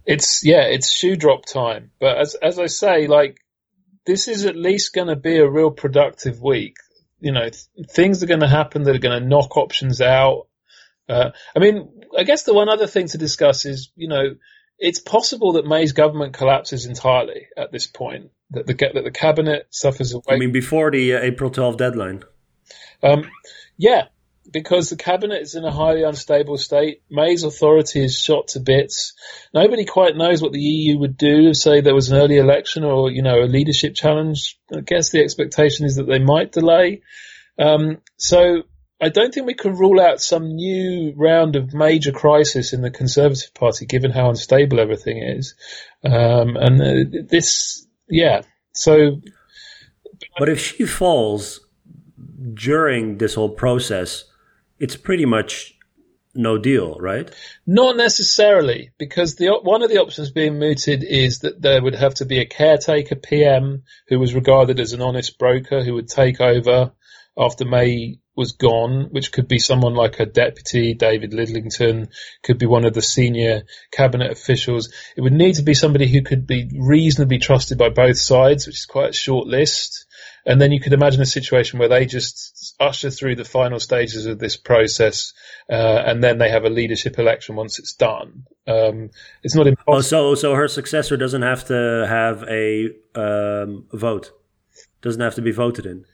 It's 0.06 0.44
yeah, 0.44 0.62
it's 0.62 0.90
shoe 0.90 1.16
drop 1.16 1.46
time. 1.46 1.90
But 1.98 2.18
as 2.18 2.36
as 2.36 2.58
I 2.60 2.66
say, 2.66 3.08
like 3.08 3.38
this 4.06 4.28
is 4.28 4.46
at 4.46 4.56
least 4.56 4.94
going 4.94 5.08
to 5.08 5.16
be 5.16 5.38
a 5.38 5.48
real 5.48 5.70
productive 5.70 6.40
week. 6.40 6.76
You 7.20 7.32
know, 7.32 7.48
th- 7.48 7.88
things 7.90 8.22
are 8.22 8.26
going 8.26 8.40
to 8.40 8.48
happen 8.48 8.84
that 8.84 8.94
are 8.94 9.00
going 9.00 9.20
to 9.20 9.28
knock 9.28 9.56
options 9.56 10.00
out. 10.00 10.46
Uh, 11.08 11.30
I 11.56 11.58
mean, 11.58 12.02
I 12.16 12.22
guess 12.22 12.44
the 12.44 12.54
one 12.54 12.68
other 12.68 12.86
thing 12.86 13.08
to 13.08 13.18
discuss 13.18 13.64
is, 13.64 13.90
you 13.96 14.08
know, 14.08 14.36
it's 14.78 15.00
possible 15.00 15.52
that 15.52 15.66
May's 15.66 15.92
government 15.92 16.34
collapses 16.34 16.86
entirely 16.86 17.46
at 17.56 17.72
this 17.72 17.86
point. 17.86 18.30
That 18.50 18.66
the 18.66 18.74
that 18.74 19.04
the 19.04 19.10
cabinet 19.10 19.66
suffers 19.70 20.12
away. 20.12 20.24
I 20.30 20.36
mean, 20.36 20.52
before 20.52 20.90
the 20.90 21.14
uh, 21.14 21.20
April 21.20 21.50
12 21.50 21.76
deadline. 21.76 22.22
Um, 23.02 23.28
yeah, 23.76 24.06
because 24.50 24.90
the 24.90 24.96
cabinet 24.96 25.42
is 25.42 25.54
in 25.54 25.64
a 25.64 25.72
highly 25.72 26.02
unstable 26.02 26.58
state. 26.58 27.02
May's 27.10 27.44
authority 27.44 28.04
is 28.04 28.18
shot 28.18 28.48
to 28.48 28.60
bits. 28.60 29.14
Nobody 29.54 29.84
quite 29.84 30.16
knows 30.16 30.42
what 30.42 30.52
the 30.52 30.60
EU 30.60 30.98
would 30.98 31.16
do 31.16 31.48
if, 31.48 31.56
say, 31.56 31.80
there 31.80 31.94
was 31.94 32.10
an 32.10 32.18
early 32.18 32.38
election 32.38 32.84
or, 32.84 33.10
you 33.10 33.22
know, 33.22 33.42
a 33.42 33.46
leadership 33.46 33.94
challenge. 33.94 34.58
I 34.74 34.80
guess 34.80 35.10
the 35.10 35.22
expectation 35.22 35.86
is 35.86 35.96
that 35.96 36.06
they 36.06 36.18
might 36.18 36.52
delay. 36.52 37.02
Um, 37.58 37.98
so 38.16 38.62
I 39.00 39.08
don't 39.08 39.32
think 39.32 39.46
we 39.46 39.54
can 39.54 39.74
rule 39.74 40.00
out 40.00 40.20
some 40.20 40.54
new 40.54 41.12
round 41.16 41.56
of 41.56 41.74
major 41.74 42.12
crisis 42.12 42.72
in 42.72 42.82
the 42.82 42.90
Conservative 42.90 43.54
Party, 43.54 43.86
given 43.86 44.10
how 44.10 44.28
unstable 44.28 44.80
everything 44.80 45.18
is. 45.18 45.54
Um, 46.04 46.56
and 46.56 46.80
uh, 46.80 47.20
this, 47.28 47.86
yeah. 48.08 48.42
So 48.72 49.20
But 50.38 50.48
if 50.48 50.60
she 50.60 50.86
falls 50.86 51.60
during 52.54 53.18
this 53.18 53.34
whole 53.34 53.50
process, 53.50 54.24
it's 54.82 54.96
pretty 54.96 55.24
much 55.24 55.74
no 56.34 56.58
deal, 56.58 56.96
right? 56.98 57.30
Not 57.66 57.96
necessarily, 57.96 58.90
because 58.98 59.36
the 59.36 59.60
one 59.62 59.82
of 59.82 59.90
the 59.90 60.00
options 60.00 60.32
being 60.32 60.58
mooted 60.58 61.04
is 61.04 61.38
that 61.40 61.62
there 61.62 61.80
would 61.80 61.94
have 61.94 62.14
to 62.14 62.24
be 62.24 62.40
a 62.40 62.46
caretaker 62.46 63.14
PM 63.14 63.84
who 64.08 64.18
was 64.18 64.34
regarded 64.34 64.80
as 64.80 64.92
an 64.92 65.00
honest 65.00 65.38
broker 65.38 65.84
who 65.84 65.94
would 65.94 66.08
take 66.08 66.40
over 66.40 66.92
after 67.38 67.64
May 67.64 68.18
was 68.34 68.52
gone, 68.52 69.08
which 69.10 69.30
could 69.30 69.46
be 69.46 69.60
someone 69.60 69.94
like 69.94 70.18
a 70.18 70.26
deputy, 70.26 70.94
David 70.94 71.32
Lidington, 71.32 72.08
could 72.42 72.58
be 72.58 72.66
one 72.66 72.84
of 72.84 72.94
the 72.94 73.02
senior 73.02 73.62
cabinet 73.92 74.32
officials. 74.32 74.92
It 75.16 75.20
would 75.20 75.32
need 75.32 75.56
to 75.56 75.62
be 75.62 75.74
somebody 75.74 76.08
who 76.08 76.22
could 76.22 76.46
be 76.46 76.68
reasonably 76.76 77.38
trusted 77.38 77.78
by 77.78 77.90
both 77.90 78.18
sides, 78.18 78.66
which 78.66 78.78
is 78.78 78.86
quite 78.86 79.10
a 79.10 79.14
short 79.14 79.46
list. 79.46 80.06
And 80.44 80.60
then 80.60 80.72
you 80.72 80.80
could 80.80 80.92
imagine 80.92 81.20
a 81.20 81.26
situation 81.26 81.78
where 81.78 81.88
they 81.88 82.06
just 82.06 82.61
usher 82.82 83.10
through 83.10 83.36
the 83.36 83.44
final 83.44 83.78
stages 83.80 84.26
of 84.26 84.38
this 84.38 84.56
process, 84.56 85.32
uh, 85.70 86.02
and 86.06 86.22
then 86.22 86.38
they 86.38 86.50
have 86.50 86.64
a 86.64 86.70
leadership 86.70 87.18
election 87.18 87.56
once 87.56 87.78
it's 87.78 87.94
done. 87.94 88.44
Um, 88.66 89.10
it's 89.42 89.54
not 89.54 89.66
Oh, 89.66 89.70
impossible. 89.70 90.02
so 90.02 90.34
so 90.34 90.54
her 90.54 90.68
successor 90.68 91.16
doesn't 91.16 91.42
have 91.42 91.64
to 91.66 92.06
have 92.08 92.42
a 92.48 92.90
um, 93.14 93.86
vote, 93.92 94.32
doesn't 95.00 95.20
have 95.22 95.36
to 95.36 95.42
be 95.42 95.52
voted 95.52 95.86
in. 95.86 96.04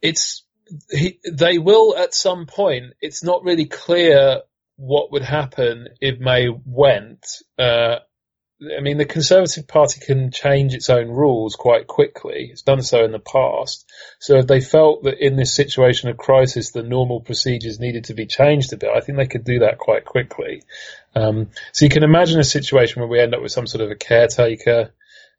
It's 0.00 0.44
he, 0.90 1.18
they 1.30 1.58
will 1.58 1.96
at 1.96 2.14
some 2.14 2.46
point. 2.46 2.94
It's 3.00 3.22
not 3.24 3.42
really 3.44 3.66
clear 3.66 4.42
what 4.76 5.12
would 5.12 5.22
happen 5.22 5.88
if 6.00 6.18
May 6.18 6.48
went. 6.66 7.26
Uh, 7.58 7.96
I 8.62 8.80
mean, 8.80 8.98
the 8.98 9.04
Conservative 9.04 9.66
Party 9.66 10.00
can 10.00 10.30
change 10.30 10.74
its 10.74 10.88
own 10.88 11.08
rules 11.08 11.56
quite 11.56 11.88
quickly. 11.88 12.50
It's 12.52 12.62
done 12.62 12.82
so 12.82 13.04
in 13.04 13.10
the 13.10 13.18
past. 13.18 13.90
So 14.20 14.36
if 14.36 14.46
they 14.46 14.60
felt 14.60 15.02
that 15.04 15.18
in 15.18 15.36
this 15.36 15.54
situation 15.54 16.08
of 16.08 16.16
crisis, 16.16 16.70
the 16.70 16.84
normal 16.84 17.20
procedures 17.20 17.80
needed 17.80 18.04
to 18.04 18.14
be 18.14 18.26
changed 18.26 18.72
a 18.72 18.76
bit, 18.76 18.90
I 18.94 19.00
think 19.00 19.18
they 19.18 19.26
could 19.26 19.44
do 19.44 19.60
that 19.60 19.78
quite 19.78 20.04
quickly. 20.04 20.62
Um, 21.16 21.50
so 21.72 21.84
you 21.84 21.90
can 21.90 22.04
imagine 22.04 22.38
a 22.38 22.44
situation 22.44 23.00
where 23.00 23.08
we 23.08 23.20
end 23.20 23.34
up 23.34 23.42
with 23.42 23.52
some 23.52 23.66
sort 23.66 23.82
of 23.82 23.90
a 23.90 23.96
caretaker 23.96 24.92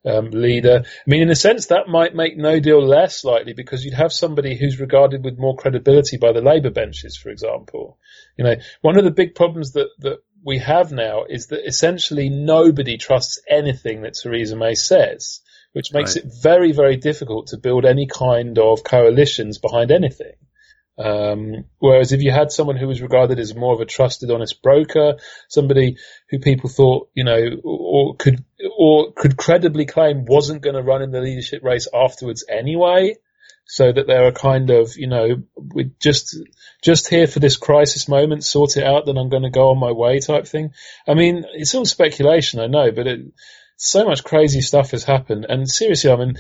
um, 0.06 0.30
leader. 0.32 0.84
I 0.86 1.10
mean, 1.10 1.22
in 1.22 1.30
a 1.30 1.36
sense, 1.36 1.68
that 1.68 1.88
might 1.88 2.16
make 2.16 2.38
no 2.38 2.60
deal 2.60 2.86
less 2.86 3.24
likely 3.24 3.54
because 3.54 3.84
you'd 3.84 3.96
have 3.96 4.14
somebody 4.14 4.58
who's 4.58 4.80
regarded 4.80 5.24
with 5.24 5.40
more 5.40 5.56
credibility 5.56 6.18
by 6.18 6.32
the 6.32 6.42
Labour 6.42 6.70
benches, 6.70 7.18
for 7.18 7.30
example. 7.30 7.98
You 8.38 8.46
know, 8.46 8.56
one 8.82 8.98
of 8.98 9.04
the 9.04 9.12
big 9.12 9.36
problems 9.36 9.72
that, 9.72 9.90
that 10.00 10.20
we 10.46 10.60
have 10.60 10.92
now 10.92 11.26
is 11.28 11.48
that 11.48 11.68
essentially 11.68 12.30
nobody 12.30 12.98
trusts 12.98 13.42
anything 13.50 14.04
that 14.04 14.14
Theresa 14.14 14.56
May 14.56 14.76
says, 14.76 15.42
which 15.74 15.92
makes 15.92 16.16
right. 16.16 16.24
it 16.24 16.32
very, 16.42 16.72
very 16.72 16.98
difficult 16.98 17.48
to 17.48 17.58
build 17.58 17.84
any 17.84 18.06
kind 18.06 18.58
of 18.60 18.84
coalitions 18.84 19.58
behind 19.58 19.90
anything. 19.92 20.34
Um, 20.98 21.66
whereas 21.80 22.14
if 22.14 22.22
you 22.22 22.32
had 22.32 22.52
someone 22.52 22.78
who 22.78 22.88
was 22.88 23.02
regarded 23.02 23.40
as 23.40 23.56
more 23.56 23.74
of 23.74 23.82
a 23.82 23.86
trusted, 23.86 24.32
honest 24.32 24.62
broker, 24.62 25.16
somebody 25.50 25.98
who 26.30 26.40
people 26.40 26.70
thought, 26.70 27.10
you 27.16 27.26
know, 27.26 27.60
or 27.64 28.16
could, 28.16 28.46
or 28.78 29.12
could 29.14 29.36
credibly 29.36 29.86
claim 29.86 30.26
wasn't 30.26 30.62
going 30.62 30.76
to 30.76 30.84
run 30.84 31.02
in 31.02 31.12
the 31.12 31.22
leadership 31.22 31.64
race 31.64 31.88
afterwards 31.94 32.46
anyway, 32.48 33.16
so 33.66 33.92
that 33.92 34.08
they're 34.08 34.28
a 34.28 34.32
kind 34.32 34.70
of, 34.70 34.96
you 34.96 35.08
know, 35.08 35.44
we 35.56 35.92
just, 36.00 36.38
just 36.84 37.10
here 37.10 37.28
for 37.28 37.40
this 37.40 37.58
crisis 37.58 38.08
moment, 38.08 38.44
sort 38.44 38.78
it 38.78 38.84
out, 38.84 39.06
then 39.06 39.18
I'm 39.18 39.30
going 39.30 39.44
to 39.44 39.50
go 39.50 39.70
on 39.70 39.80
my 39.80 39.92
way 39.92 40.20
type 40.20 40.48
thing. 40.48 40.72
I 41.08 41.16
mean, 41.16 41.46
it's 41.54 41.74
all 41.74 41.86
speculation, 41.86 42.60
I 42.60 42.68
know, 42.68 42.92
but 42.92 43.08
it, 43.08 43.22
so 43.78 44.06
much 44.06 44.24
crazy 44.24 44.62
stuff 44.62 44.92
has 44.92 45.04
happened. 45.04 45.46
And 45.50 45.70
seriously, 45.70 46.12
I 46.12 46.16
mean, 46.16 46.36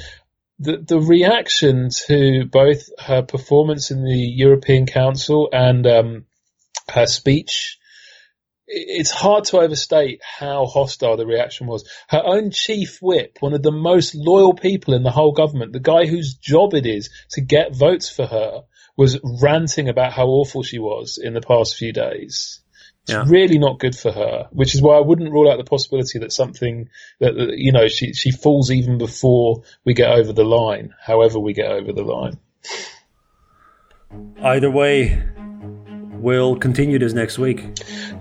the, 0.59 0.77
the 0.77 0.99
reaction 0.99 1.89
to 2.07 2.45
both 2.45 2.83
her 2.99 3.23
performance 3.23 3.91
in 3.91 4.03
the 4.03 4.17
European 4.17 4.85
Council 4.85 5.49
and 5.51 5.85
um, 5.87 6.25
her 6.89 7.07
speech, 7.07 7.77
it's 8.67 9.11
hard 9.11 9.45
to 9.45 9.59
overstate 9.59 10.21
how 10.23 10.65
hostile 10.65 11.17
the 11.17 11.25
reaction 11.25 11.67
was. 11.67 11.87
Her 12.07 12.21
own 12.23 12.51
chief 12.51 12.99
whip, 13.01 13.37
one 13.39 13.53
of 13.53 13.63
the 13.63 13.71
most 13.71 14.15
loyal 14.15 14.53
people 14.53 14.93
in 14.93 15.03
the 15.03 15.11
whole 15.11 15.33
government, 15.33 15.73
the 15.73 15.79
guy 15.79 16.05
whose 16.05 16.33
job 16.33 16.73
it 16.73 16.85
is 16.85 17.09
to 17.31 17.41
get 17.41 17.75
votes 17.75 18.09
for 18.09 18.25
her, 18.25 18.63
was 18.97 19.19
ranting 19.41 19.89
about 19.89 20.13
how 20.13 20.27
awful 20.27 20.63
she 20.63 20.79
was 20.79 21.19
in 21.21 21.33
the 21.33 21.41
past 21.41 21.75
few 21.75 21.91
days. 21.91 22.61
It's 23.03 23.11
yeah. 23.11 23.25
really 23.27 23.59
not 23.59 23.77
good 23.77 23.95
for 23.95 24.11
her, 24.11 24.47
which 24.51 24.73
is 24.73 24.81
why 24.81 24.97
I 24.97 25.01
wouldn't 25.01 25.31
rule 25.31 25.51
out 25.51 25.57
the 25.57 25.63
possibility 25.63 26.17
that 26.19 26.31
something 26.31 26.89
that, 27.19 27.35
you 27.55 27.71
know, 27.71 27.87
she, 27.87 28.13
she 28.13 28.31
falls 28.31 28.71
even 28.71 28.97
before 28.97 29.63
we 29.83 29.93
get 29.93 30.09
over 30.09 30.33
the 30.33 30.43
line, 30.43 30.95
however 30.99 31.37
we 31.37 31.53
get 31.53 31.69
over 31.69 31.93
the 31.93 32.03
line. 32.03 32.39
Either 34.41 34.71
way, 34.71 35.21
we'll 36.25 36.55
continue 36.55 36.97
this 36.97 37.13
next 37.13 37.37
week. 37.37 37.63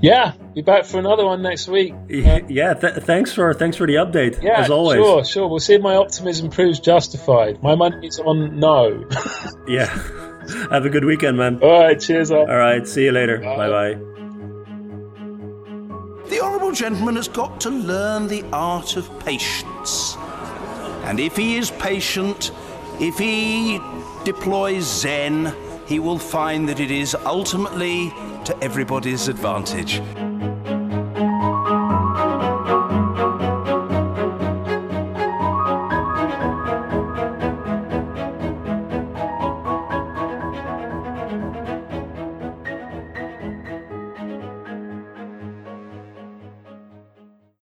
Yeah, 0.01 0.35
be 0.55 0.61
back 0.61 0.85
for 0.85 0.99
another 0.99 1.25
one 1.25 1.40
next 1.43 1.67
week. 1.67 1.95
yeah, 2.09 2.75
th- 2.75 3.03
thanks 3.03 3.33
for 3.33 3.55
thanks 3.55 3.77
for 3.77 3.87
the 3.87 3.95
update. 3.95 4.40
Yeah, 4.43 4.61
as 4.61 4.71
always. 4.71 4.99
Sure, 4.99 5.25
sure. 5.25 5.49
We'll 5.49 5.59
see 5.59 5.75
if 5.75 5.83
my 5.83 5.97
optimism 5.97 6.51
proves 6.51 6.79
justified. 6.79 7.62
My 7.62 7.75
money 7.75 8.07
is 8.07 8.21
on 8.21 8.61
no. 8.61 9.09
yeah. 9.67 9.87
Have 10.71 10.85
a 10.85 10.90
good 10.90 11.07
weekend, 11.07 11.38
man. 11.38 11.59
All 11.62 11.81
right, 11.81 11.99
cheers. 11.99 12.31
All 12.31 12.45
right, 12.47 12.87
see 12.87 13.05
you 13.05 13.12
later. 13.12 13.38
Bye 13.38 13.71
bye. 13.71 13.95
The 16.29 16.40
Honourable 16.40 16.73
Gentleman 16.73 17.17
has 17.17 17.29
got 17.29 17.61
to 17.62 17.71
learn 17.71 18.29
the 18.29 18.45
art 18.53 18.97
of 18.97 19.09
patience. 19.21 20.17
And 21.05 21.19
if 21.19 21.37
he 21.37 21.57
is 21.57 21.71
patient, 21.71 22.51
if 23.01 23.19
he 23.19 23.79
deploys 24.25 24.85
Zen, 24.85 25.55
he 25.87 25.99
will 25.99 26.18
find 26.18 26.68
that 26.68 26.81
it 26.81 26.90
is 26.90 27.14
ultimately 27.27 28.12
to 28.44 28.57
everybody's 28.62 29.29
advantage. 29.29 30.01